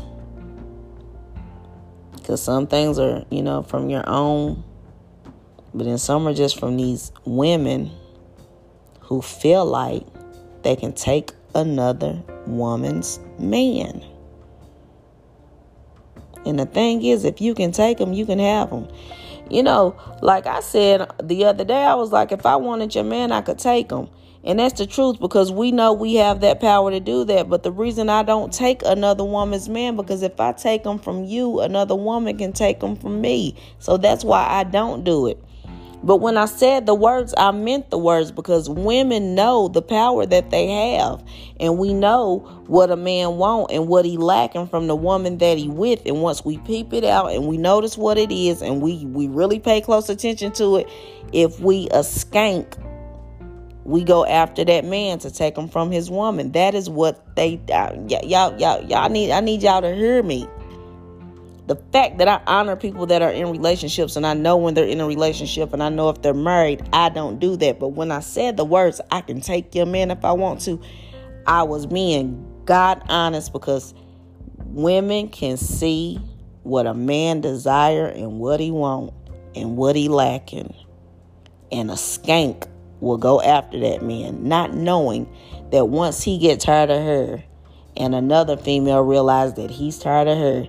Because 2.16 2.42
some 2.42 2.68
things 2.68 3.00
are, 3.00 3.26
you 3.30 3.42
know, 3.42 3.64
from 3.64 3.90
your 3.90 4.08
own, 4.08 4.64
but 5.74 5.86
then 5.86 5.98
some 5.98 6.28
are 6.28 6.34
just 6.34 6.60
from 6.60 6.78
these 6.78 7.12
women 7.26 7.92
who 9.02 9.22
feel 9.22 9.66
like 9.66 10.04
they 10.64 10.76
can 10.76 10.94
take 10.94 11.32
another 11.54 12.22
woman's 12.48 13.20
man. 13.38 14.04
And 16.46 16.60
the 16.60 16.66
thing 16.66 17.04
is, 17.04 17.26
if 17.26 17.42
you 17.42 17.54
can 17.54 17.72
take 17.72 17.98
them, 17.98 18.14
you 18.14 18.26
can 18.26 18.40
have 18.40 18.70
them. 18.70 18.88
You 19.50 19.64
know, 19.64 19.96
like 20.22 20.46
I 20.46 20.62
said 20.62 21.10
the 21.22 21.46
other 21.46 21.64
day, 21.64 21.84
I 21.84 21.96
was 21.96 22.12
like, 22.12 22.32
if 22.32 22.46
I 22.46 22.56
wanted 22.56 22.96
your 22.96 23.04
man, 23.04 23.32
I 23.32 23.42
could 23.42 23.60
take 23.60 23.92
him. 23.92 24.10
And 24.46 24.60
that's 24.60 24.78
the 24.78 24.86
truth 24.86 25.20
because 25.20 25.52
we 25.52 25.72
know 25.72 25.94
we 25.94 26.16
have 26.16 26.42
that 26.42 26.60
power 26.60 26.92
to 26.92 27.00
do 27.00 27.24
that. 27.26 27.50
But 27.50 27.64
the 27.64 27.72
reason 27.72 28.10
I 28.10 28.24
don't 28.24 28.52
take 28.52 28.82
another 28.86 29.24
woman's 29.24 29.70
man 29.70 29.96
because 29.96 30.22
if 30.22 30.40
I 30.40 30.52
take 30.52 30.86
him 30.86 31.00
from 31.00 31.24
you, 31.24 31.62
another 31.62 31.96
woman 31.96 32.38
can 32.38 32.52
take 32.52 32.82
him 32.82 32.96
from 32.96 33.22
me. 33.22 33.56
So 33.80 33.98
that's 33.98 34.24
why 34.24 34.46
I 34.46 34.66
don't 34.66 35.04
do 35.06 35.28
it. 35.28 35.42
But 36.04 36.18
when 36.18 36.36
I 36.36 36.46
said 36.46 36.86
the 36.86 36.94
words, 36.94 37.34
I 37.38 37.52
meant 37.52 37.90
the 37.90 37.98
words 37.98 38.30
because 38.30 38.70
women 38.70 39.36
know 39.36 39.70
the 39.70 39.82
power 39.82 40.26
that 40.26 40.50
they 40.50 40.68
have. 40.98 41.24
And 41.62 41.78
we 41.78 41.94
know 41.94 42.40
what 42.68 42.92
a 42.92 42.98
man 42.98 43.38
want 43.38 43.72
and 43.72 43.88
what 43.88 44.04
he 44.04 44.18
lacking 44.18 44.68
from 44.68 44.88
the 44.88 44.98
woman 44.98 45.38
that 45.38 45.58
he 45.58 45.70
with. 45.70 46.02
And 46.06 46.22
once 46.22 46.44
we 46.44 46.58
peep 46.58 46.92
it 46.92 47.06
out 47.06 47.32
and 47.32 47.48
we 47.48 47.58
notice 47.58 47.98
what 47.98 48.18
it 48.18 48.34
is 48.34 48.62
and 48.62 48.82
we, 48.82 49.06
we 49.06 49.30
really 49.30 49.60
pay 49.60 49.80
close 49.80 50.10
attention 50.10 50.52
to 50.54 50.78
it, 50.78 50.90
if 51.32 51.62
we 51.62 51.88
a 51.92 52.00
skank, 52.00 52.78
we 53.86 54.04
go 54.04 54.26
after 54.26 54.64
that 54.66 54.86
man 54.86 55.20
to 55.20 55.32
take 55.32 55.58
him 55.58 55.68
from 55.68 55.92
his 55.92 56.10
woman. 56.10 56.52
That 56.54 56.76
is 56.76 56.90
what 56.90 57.36
they 57.36 57.60
uh, 57.72 57.94
y'all 58.08 58.58
y'all 58.60 58.84
y'all 58.84 59.10
need 59.10 59.32
I 59.32 59.42
need 59.42 59.64
y'all 59.64 59.82
to 59.82 59.94
hear 59.94 60.24
me 60.24 60.48
the 61.66 61.76
fact 61.94 62.18
that 62.18 62.28
I 62.28 62.42
honor 62.46 62.76
people 62.76 63.06
that 63.06 63.22
are 63.22 63.32
in 63.32 63.50
relationships 63.50 64.16
and 64.16 64.26
I 64.28 64.34
know 64.34 64.58
when 64.58 64.74
they're 64.74 64.86
in 64.86 65.00
a 65.00 65.08
relationship 65.08 65.72
and 65.72 65.82
I 65.82 65.90
know 65.90 66.10
if 66.10 66.22
they're 66.22 66.34
married, 66.34 66.88
I 66.92 67.10
don't 67.10 67.40
do 67.40 67.56
that. 67.58 67.80
But 67.80 67.90
when 67.90 68.12
I 68.12 68.20
said 68.20 68.58
the 68.58 68.66
words, 68.66 69.00
I 69.12 69.22
can 69.22 69.40
take 69.40 69.74
your 69.74 69.86
man 69.86 70.12
if 70.12 70.26
I 70.26 70.34
want 70.34 70.60
to, 70.62 70.82
I 71.48 71.64
was 71.64 71.86
being 71.86 72.46
God 72.66 73.02
honest 73.08 73.54
because 73.54 73.94
women 74.66 75.30
can 75.30 75.56
see 75.56 76.20
what 76.64 76.86
a 76.86 76.94
man 76.94 77.40
desire 77.40 78.08
and 78.08 78.40
what 78.40 78.60
he 78.60 78.72
want 78.72 79.14
and 79.56 79.78
what 79.78 79.96
he 79.96 80.10
lacking. 80.10 80.74
And 81.72 81.90
a 81.90 81.96
skank 81.96 82.68
will 83.04 83.18
go 83.18 83.42
after 83.42 83.80
that 83.80 84.02
man, 84.02 84.48
not 84.48 84.74
knowing 84.74 85.28
that 85.72 85.90
once 85.90 86.24
he 86.24 86.38
gets 86.38 86.66
tired 86.66 86.90
of 86.90 87.04
her 87.04 87.44
and 87.98 88.16
another 88.16 88.58
female 88.58 89.02
realize 89.02 89.54
that 89.56 89.70
he's 89.70 90.00
tired 90.00 90.28
of 90.28 90.38
her, 90.38 90.68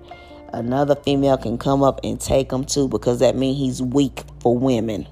another 0.53 0.97
female 0.97 1.38
can 1.38 1.57
come 1.57 1.83
up 1.83 2.01
and 2.05 2.20
take 2.20 2.53
him 2.53 2.64
too 2.64 2.88
because 2.88 3.20
that 3.20 3.37
means 3.37 3.59
he's 3.59 3.81
weak 3.81 4.25
for 4.40 4.57
women. 4.57 5.07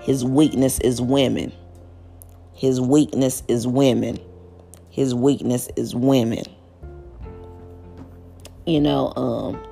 His 0.00 0.24
weakness 0.24 0.80
is 0.80 1.00
women. 1.00 1.52
His 2.52 2.80
weakness 2.80 3.42
is 3.48 3.66
women. 3.66 4.18
His 4.90 5.14
weakness 5.14 5.68
is 5.76 5.94
women. 5.94 6.44
You 8.66 8.80
know, 8.80 9.12
um 9.16 9.62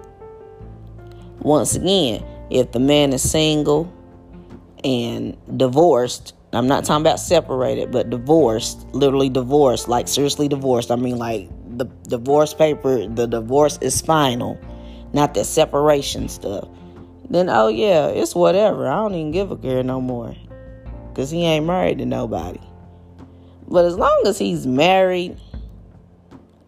once 1.41 1.75
again, 1.75 2.25
if 2.51 2.73
the 2.73 2.81
man 2.81 3.13
is 3.13 3.29
single 3.29 3.93
and 4.85 5.37
divorced, 5.57 6.35
I'm 6.53 6.67
not 6.67 6.85
talking 6.85 7.03
about 7.03 7.21
separated, 7.21 7.91
but 7.91 8.11
divorced, 8.11 8.87
literally 8.93 9.29
divorced, 9.29 9.89
like 9.89 10.09
seriously 10.09 10.49
divorced. 10.49 10.91
I 10.91 10.97
mean 10.97 11.19
like 11.19 11.49
the 11.77 11.85
divorce 12.09 12.55
paper, 12.55 13.07
the 13.07 13.27
divorce 13.27 13.79
is 13.81 14.01
final, 14.01 14.59
not 15.13 15.35
the 15.35 15.45
separation 15.45 16.29
stuff, 16.29 16.69
then 17.29 17.49
oh 17.49 17.69
yeah, 17.69 18.09
it's 18.09 18.35
whatever. 18.35 18.89
I 18.89 18.97
don't 18.97 19.15
even 19.15 19.31
give 19.31 19.51
a 19.51 19.57
care 19.57 19.83
no 19.83 20.01
more. 20.01 20.35
Cause 21.15 21.31
he 21.31 21.45
ain't 21.45 21.67
married 21.67 21.99
to 21.99 22.07
nobody. 22.07 22.61
But 23.69 23.85
as 23.85 23.97
long 23.97 24.23
as 24.27 24.39
he's 24.39 24.67
married 24.67 25.37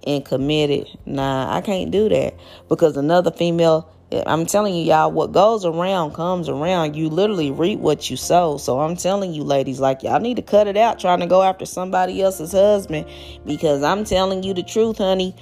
and 0.06 0.24
committed, 0.24 0.88
nah, 1.04 1.54
I 1.54 1.60
can't 1.60 1.90
do 1.90 2.08
that. 2.08 2.34
Because 2.68 2.96
another 2.96 3.30
female 3.30 3.92
Eh, 4.12 4.22
I'm 4.26 4.44
telling 4.44 4.74
you, 4.74 4.82
y'all, 4.84 5.10
what 5.10 5.32
goes 5.32 5.64
around 5.64 6.12
comes 6.12 6.48
around. 6.48 6.94
You 6.94 7.08
literally 7.08 7.50
reap 7.50 7.78
what 7.78 8.10
you 8.10 8.16
sow. 8.16 8.58
So 8.58 8.78
I'm 8.80 8.94
telling 8.94 9.32
you, 9.32 9.42
ladies, 9.42 9.80
like, 9.80 10.02
y'all 10.02 10.20
need 10.20 10.36
to 10.36 10.42
cut 10.42 10.66
it 10.66 10.76
out 10.76 11.00
trying 11.00 11.20
to 11.20 11.26
go 11.26 11.42
after 11.42 11.64
somebody 11.64 12.20
else's 12.20 12.52
husband 12.52 13.06
because 13.46 13.82
I'm 13.82 14.04
telling 14.04 14.42
you 14.42 14.52
the 14.52 14.62
truth, 14.62 14.98
honey. 14.98 15.34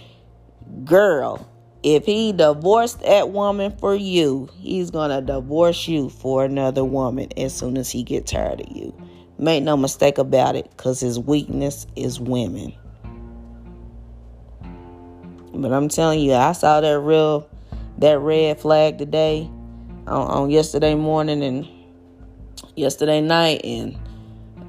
Girl, 0.84 1.44
if 1.82 2.06
he 2.06 2.32
divorced 2.32 3.00
that 3.00 3.30
woman 3.30 3.76
for 3.78 3.94
you, 3.94 4.48
he's 4.56 4.92
to 4.92 5.22
divorce 5.24 5.88
you 5.88 6.08
for 6.08 6.44
another 6.44 6.84
woman 6.84 7.28
as 7.36 7.52
soon 7.52 7.76
as 7.76 7.90
he 7.90 8.04
get 8.04 8.28
tired 8.28 8.60
of 8.60 8.68
you. 8.76 8.94
Make 9.36 9.64
no 9.64 9.76
mistake 9.76 10.18
about 10.18 10.54
it 10.54 10.70
because 10.70 11.00
his 11.00 11.18
weakness 11.18 11.88
is 11.96 12.20
women. 12.20 12.72
But 15.52 15.72
I'm 15.72 15.88
telling 15.88 16.20
you, 16.20 16.34
I 16.34 16.52
saw 16.52 16.80
that 16.80 17.00
real 17.00 17.49
that 18.00 18.18
red 18.18 18.60
flag 18.60 18.98
today 18.98 19.48
on, 20.06 20.26
on 20.28 20.50
yesterday 20.50 20.94
morning 20.94 21.42
and 21.42 21.68
yesterday 22.74 23.20
night 23.20 23.60
and 23.64 23.98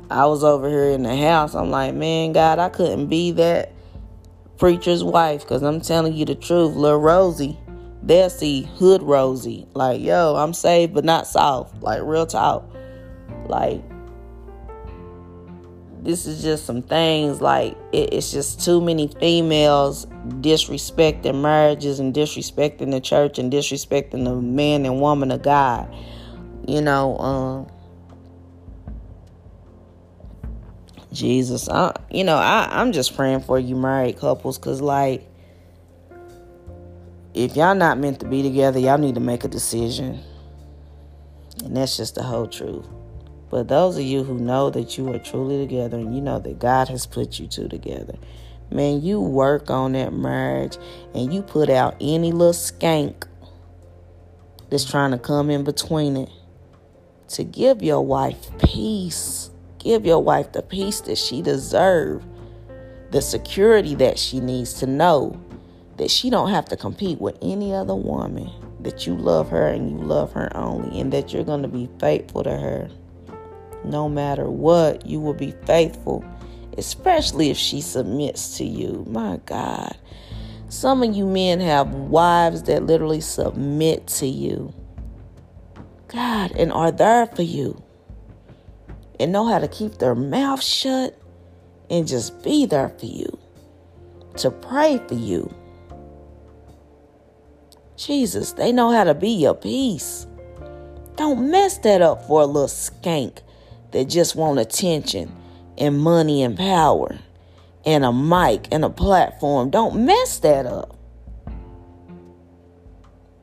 I 0.09 0.25
was 0.25 0.43
over 0.43 0.67
here 0.67 0.89
in 0.89 1.03
the 1.03 1.15
house. 1.15 1.55
I'm 1.55 1.71
like, 1.71 1.95
man, 1.95 2.33
God, 2.33 2.59
I 2.59 2.67
couldn't 2.67 3.07
be 3.07 3.31
that 3.31 3.71
preacher's 4.57 5.03
wife 5.03 5.41
because 5.41 5.63
I'm 5.63 5.79
telling 5.79 6.13
you 6.13 6.25
the 6.25 6.35
truth. 6.35 6.75
Little 6.75 6.99
Rosie, 6.99 7.57
they'll 8.03 8.29
see 8.29 8.63
hood 8.63 9.01
Rosie. 9.01 9.65
Like, 9.73 10.01
yo, 10.01 10.35
I'm 10.35 10.53
saved 10.53 10.93
but 10.93 11.05
not 11.05 11.27
soft. 11.27 11.81
Like, 11.81 12.01
real 12.03 12.27
talk. 12.27 12.69
Like, 13.45 13.81
this 16.01 16.25
is 16.25 16.43
just 16.43 16.65
some 16.65 16.81
things 16.81 17.41
like 17.41 17.77
it, 17.93 18.13
it's 18.13 18.31
just 18.31 18.65
too 18.65 18.81
many 18.81 19.07
females 19.07 20.05
disrespecting 20.27 21.41
marriages 21.41 21.99
and 21.99 22.13
disrespecting 22.13 22.91
the 22.91 22.99
church 22.99 23.39
and 23.39 23.51
disrespecting 23.51 24.23
the 24.23 24.35
man 24.35 24.85
and 24.85 25.01
woman 25.01 25.31
of 25.31 25.41
God. 25.41 25.93
You 26.67 26.81
know, 26.81 27.17
um, 27.17 27.67
Jesus, 31.11 31.67
I, 31.67 31.93
you 32.09 32.23
know, 32.23 32.37
I, 32.37 32.67
I'm 32.71 32.91
just 32.91 33.15
praying 33.15 33.41
for 33.41 33.59
you 33.59 33.75
married 33.75 34.17
couples 34.17 34.57
because, 34.57 34.81
like, 34.81 35.27
if 37.33 37.55
y'all 37.55 37.75
not 37.75 37.97
meant 37.97 38.19
to 38.19 38.27
be 38.27 38.43
together, 38.43 38.79
y'all 38.79 38.97
need 38.97 39.15
to 39.15 39.21
make 39.21 39.43
a 39.43 39.47
decision. 39.47 40.19
And 41.63 41.75
that's 41.75 41.97
just 41.97 42.15
the 42.15 42.23
whole 42.23 42.47
truth. 42.47 42.87
But 43.49 43.67
those 43.67 43.97
of 43.97 44.03
you 44.03 44.23
who 44.23 44.39
know 44.39 44.69
that 44.69 44.97
you 44.97 45.11
are 45.13 45.19
truly 45.19 45.57
together 45.57 45.97
and 45.97 46.15
you 46.15 46.21
know 46.21 46.39
that 46.39 46.59
God 46.59 46.87
has 46.87 47.05
put 47.05 47.39
you 47.39 47.47
two 47.47 47.67
together, 47.67 48.15
man, 48.71 49.01
you 49.01 49.19
work 49.19 49.69
on 49.69 49.93
that 49.93 50.13
marriage 50.13 50.77
and 51.13 51.33
you 51.33 51.41
put 51.41 51.69
out 51.69 51.95
any 51.99 52.31
little 52.31 52.53
skank 52.53 53.25
that's 54.69 54.89
trying 54.89 55.11
to 55.11 55.17
come 55.17 55.49
in 55.49 55.63
between 55.63 56.17
it 56.17 56.29
to 57.29 57.43
give 57.43 57.81
your 57.81 58.05
wife 58.05 58.49
peace. 58.59 59.49
Give 59.79 60.05
your 60.05 60.23
wife 60.23 60.51
the 60.51 60.61
peace 60.61 61.01
that 61.01 61.17
she 61.17 61.41
deserves, 61.41 62.25
the 63.11 63.21
security 63.21 63.95
that 63.95 64.19
she 64.19 64.39
needs 64.39 64.73
to 64.75 64.85
know 64.85 65.39
that 65.97 66.11
she 66.11 66.29
don't 66.29 66.49
have 66.49 66.65
to 66.65 66.77
compete 66.77 67.19
with 67.19 67.37
any 67.41 67.73
other 67.73 67.95
woman, 67.95 68.49
that 68.79 69.05
you 69.05 69.15
love 69.15 69.49
her 69.49 69.67
and 69.67 69.89
you 69.89 69.97
love 69.97 70.31
her 70.33 70.55
only, 70.55 70.99
and 70.99 71.11
that 71.13 71.33
you're 71.33 71.43
going 71.43 71.61
to 71.61 71.67
be 71.67 71.89
faithful 71.99 72.43
to 72.43 72.57
her 72.57 72.89
no 73.83 74.07
matter 74.07 74.49
what, 74.49 75.05
you 75.05 75.19
will 75.19 75.33
be 75.33 75.51
faithful, 75.65 76.23
especially 76.77 77.49
if 77.49 77.57
she 77.57 77.81
submits 77.81 78.57
to 78.57 78.65
you. 78.65 79.05
My 79.09 79.39
God. 79.45 79.97
Some 80.69 81.03
of 81.03 81.13
you 81.13 81.25
men 81.25 81.59
have 81.59 81.93
wives 81.93 82.63
that 82.63 82.83
literally 82.83 83.21
submit 83.21 84.07
to 84.07 84.25
you. 84.25 84.73
God, 86.07 86.51
and 86.51 86.71
are 86.71 86.91
there 86.91 87.25
for 87.25 87.41
you. 87.41 87.83
And 89.19 89.31
know 89.31 89.47
how 89.47 89.59
to 89.59 89.67
keep 89.67 89.97
their 89.97 90.15
mouth 90.15 90.63
shut 90.63 91.21
and 91.89 92.07
just 92.07 92.41
be 92.41 92.65
there 92.65 92.89
for 92.89 93.05
you. 93.05 93.37
To 94.37 94.49
pray 94.49 94.99
for 95.07 95.15
you. 95.15 95.53
Jesus, 97.97 98.53
they 98.53 98.71
know 98.71 98.91
how 98.91 99.03
to 99.03 99.13
be 99.13 99.29
your 99.29 99.53
peace. 99.53 100.25
Don't 101.17 101.51
mess 101.51 101.77
that 101.79 102.01
up 102.01 102.25
for 102.25 102.41
a 102.41 102.45
little 102.45 102.67
skank 102.67 103.39
that 103.91 104.05
just 104.05 104.35
want 104.35 104.57
attention 104.57 105.35
and 105.77 105.99
money 105.99 106.43
and 106.43 106.57
power 106.57 107.19
and 107.85 108.05
a 108.05 108.13
mic 108.13 108.67
and 108.71 108.85
a 108.85 108.89
platform. 108.89 109.69
Don't 109.69 110.05
mess 110.05 110.39
that 110.39 110.65
up. 110.65 110.97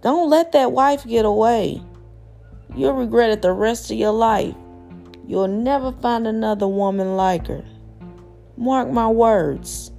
Don't 0.03 0.31
let 0.31 0.53
that 0.53 0.73
wife 0.73 1.05
get 1.05 1.25
away. 1.25 1.83
You'll 2.75 2.95
regret 2.95 3.31
it 3.31 3.43
the 3.43 3.53
rest 3.53 3.91
of 3.91 3.99
your 3.99 4.13
life. 4.13 4.55
You'll 5.27 5.49
never 5.49 5.93
find 5.93 6.27
another 6.27 6.69
woman 6.69 7.17
like 7.17 7.47
her. 7.49 7.65
Mark 8.57 8.91
my 8.91 9.09
words. 9.09 9.91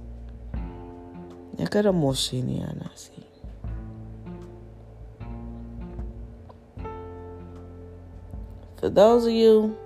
For 8.80 8.88
those 8.88 9.26
of 9.26 9.32
you 9.32 9.76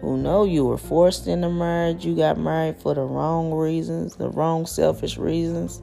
who 0.00 0.16
know 0.16 0.44
you 0.44 0.64
were 0.64 0.78
forced 0.78 1.26
into 1.26 1.50
marriage, 1.50 2.04
you 2.04 2.14
got 2.14 2.38
married 2.38 2.80
for 2.80 2.94
the 2.94 3.02
wrong 3.02 3.52
reasons, 3.52 4.16
the 4.16 4.30
wrong 4.30 4.64
selfish 4.64 5.18
reasons. 5.18 5.82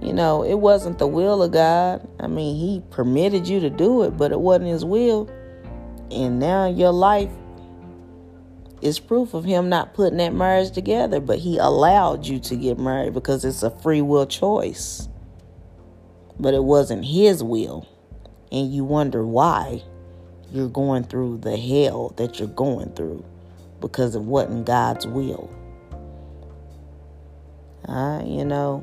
You 0.00 0.12
know, 0.12 0.44
it 0.44 0.54
wasn't 0.54 0.98
the 0.98 1.06
will 1.06 1.42
of 1.42 1.52
God. 1.52 2.06
I 2.20 2.26
mean, 2.26 2.56
He 2.56 2.82
permitted 2.90 3.48
you 3.48 3.58
to 3.60 3.70
do 3.70 4.02
it, 4.02 4.16
but 4.16 4.32
it 4.32 4.40
wasn't 4.40 4.68
His 4.68 4.84
will. 4.84 5.30
And 6.10 6.38
now 6.38 6.68
your 6.68 6.92
life 6.92 7.30
is 8.80 9.00
proof 9.00 9.34
of 9.34 9.44
Him 9.44 9.68
not 9.68 9.94
putting 9.94 10.18
that 10.18 10.34
marriage 10.34 10.70
together, 10.70 11.20
but 11.20 11.38
He 11.38 11.58
allowed 11.58 12.26
you 12.26 12.38
to 12.40 12.54
get 12.54 12.78
married 12.78 13.14
because 13.14 13.44
it's 13.44 13.62
a 13.62 13.70
free 13.70 14.02
will 14.02 14.26
choice. 14.26 15.08
But 16.38 16.54
it 16.54 16.62
wasn't 16.62 17.04
His 17.04 17.42
will. 17.42 17.88
And 18.52 18.72
you 18.72 18.84
wonder 18.84 19.26
why 19.26 19.82
you're 20.52 20.68
going 20.68 21.04
through 21.04 21.38
the 21.38 21.56
hell 21.56 22.12
that 22.16 22.38
you're 22.38 22.48
going 22.48 22.90
through 22.92 23.24
because 23.80 24.14
it 24.14 24.22
wasn't 24.22 24.66
God's 24.66 25.06
will. 25.06 25.50
Uh, 27.86 28.22
you 28.24 28.44
know, 28.44 28.82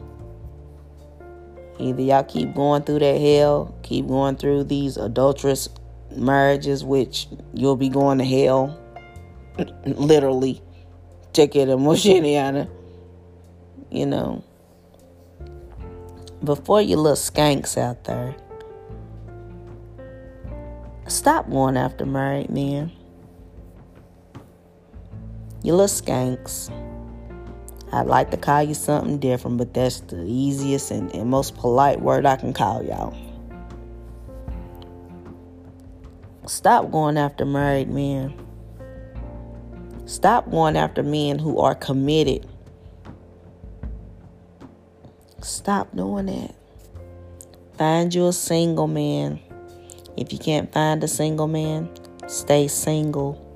either 1.80 2.02
y'all 2.02 2.24
keep 2.24 2.54
going 2.54 2.84
through 2.84 3.00
that 3.00 3.20
hell, 3.20 3.76
keep 3.82 4.08
going 4.08 4.36
through 4.36 4.66
these 4.66 4.98
adulterous 4.98 5.70
marriages, 6.16 6.84
which 6.84 7.28
you'll 7.54 7.76
be 7.76 7.90
going 7.90 8.20
to 8.20 8.26
hell, 8.26 8.80
literally. 9.86 10.62
Check 11.34 11.56
it, 11.56 11.68
Moshiniana. 11.70 12.70
You 13.90 14.06
know, 14.06 14.44
before 16.44 16.82
you 16.82 16.98
little 16.98 17.18
skanks 17.18 17.78
out 17.78 18.04
there. 18.04 18.36
Stop 21.12 21.50
going 21.50 21.76
after 21.76 22.06
married 22.06 22.50
men. 22.50 22.90
You 25.62 25.76
little 25.76 25.88
skanks. 25.88 26.72
I'd 27.92 28.08
like 28.08 28.32
to 28.32 28.38
call 28.38 28.64
you 28.64 28.74
something 28.74 29.20
different, 29.20 29.58
but 29.58 29.74
that's 29.74 30.00
the 30.00 30.24
easiest 30.24 30.90
and, 30.90 31.14
and 31.14 31.30
most 31.30 31.58
polite 31.58 32.00
word 32.00 32.26
I 32.26 32.38
can 32.38 32.54
call 32.54 32.82
y'all. 32.82 33.14
Stop 36.48 36.92
going 36.92 37.18
after 37.18 37.44
married 37.44 37.90
men. 37.90 38.34
Stop 40.06 40.50
going 40.50 40.78
after 40.78 41.04
men 41.04 41.40
who 41.40 41.60
are 41.60 41.76
committed. 41.76 42.48
Stop 45.42 45.94
doing 45.94 46.28
that. 46.28 46.56
Find 47.78 48.14
you 48.14 48.28
a 48.28 48.34
single 48.34 48.88
man 48.88 49.42
if 50.18 50.32
you 50.34 50.40
can't 50.40 50.72
find 50.72 51.04
a 51.04 51.08
single 51.08 51.48
man, 51.48 51.90
stay 52.28 52.68
single. 52.68 53.48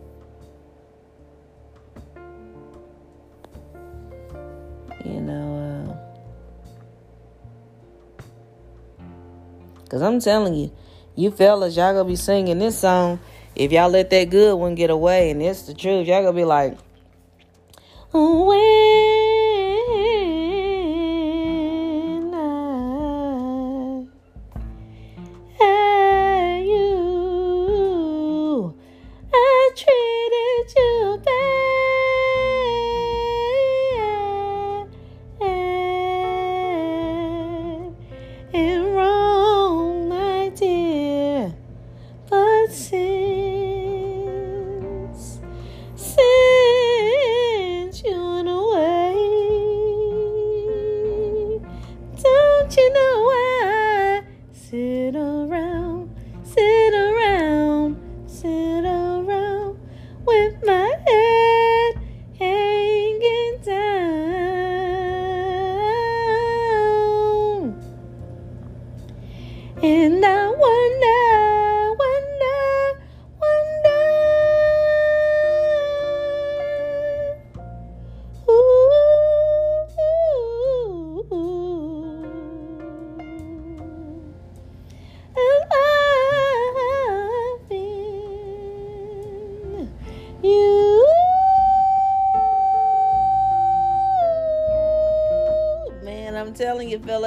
You 5.03 5.21
know, 5.21 5.99
because 9.83 10.01
uh, 10.01 10.07
I'm 10.07 10.19
telling 10.19 10.55
you, 10.55 10.71
you 11.15 11.31
fellas, 11.31 11.77
y'all 11.77 11.93
gonna 11.93 12.05
be 12.05 12.15
singing 12.15 12.59
this 12.59 12.79
song. 12.79 13.19
If 13.55 13.71
y'all 13.71 13.89
let 13.89 14.09
that 14.09 14.29
good 14.31 14.55
one 14.55 14.75
get 14.75 14.89
away, 14.89 15.29
and 15.29 15.41
it's 15.41 15.61
the 15.63 15.73
truth, 15.73 16.07
y'all 16.07 16.23
gonna 16.23 16.33
be 16.33 16.43
like, 16.43 16.77
when 18.11 18.84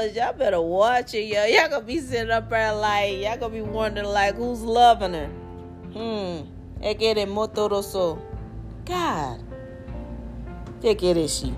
fellas, 0.08 0.16
y'all 0.16 0.38
better 0.38 0.60
watch 0.60 1.14
it, 1.14 1.24
yo. 1.24 1.44
Y'all 1.44 1.68
gonna 1.68 1.84
be 1.84 2.00
sitting 2.00 2.30
up 2.30 2.48
there 2.50 2.74
like, 2.74 3.18
y'all 3.18 3.36
gonna 3.36 3.52
be 3.52 3.60
wondering 3.60 4.06
like, 4.06 4.34
who's 4.34 4.62
loving 4.62 5.14
her? 5.14 5.26
Hmm. 5.92 6.82
Eres 6.82 7.26
motoroso. 7.28 8.20
God. 8.84 9.40
Take 10.80 11.02
it, 11.02 11.28
she. 11.28 11.52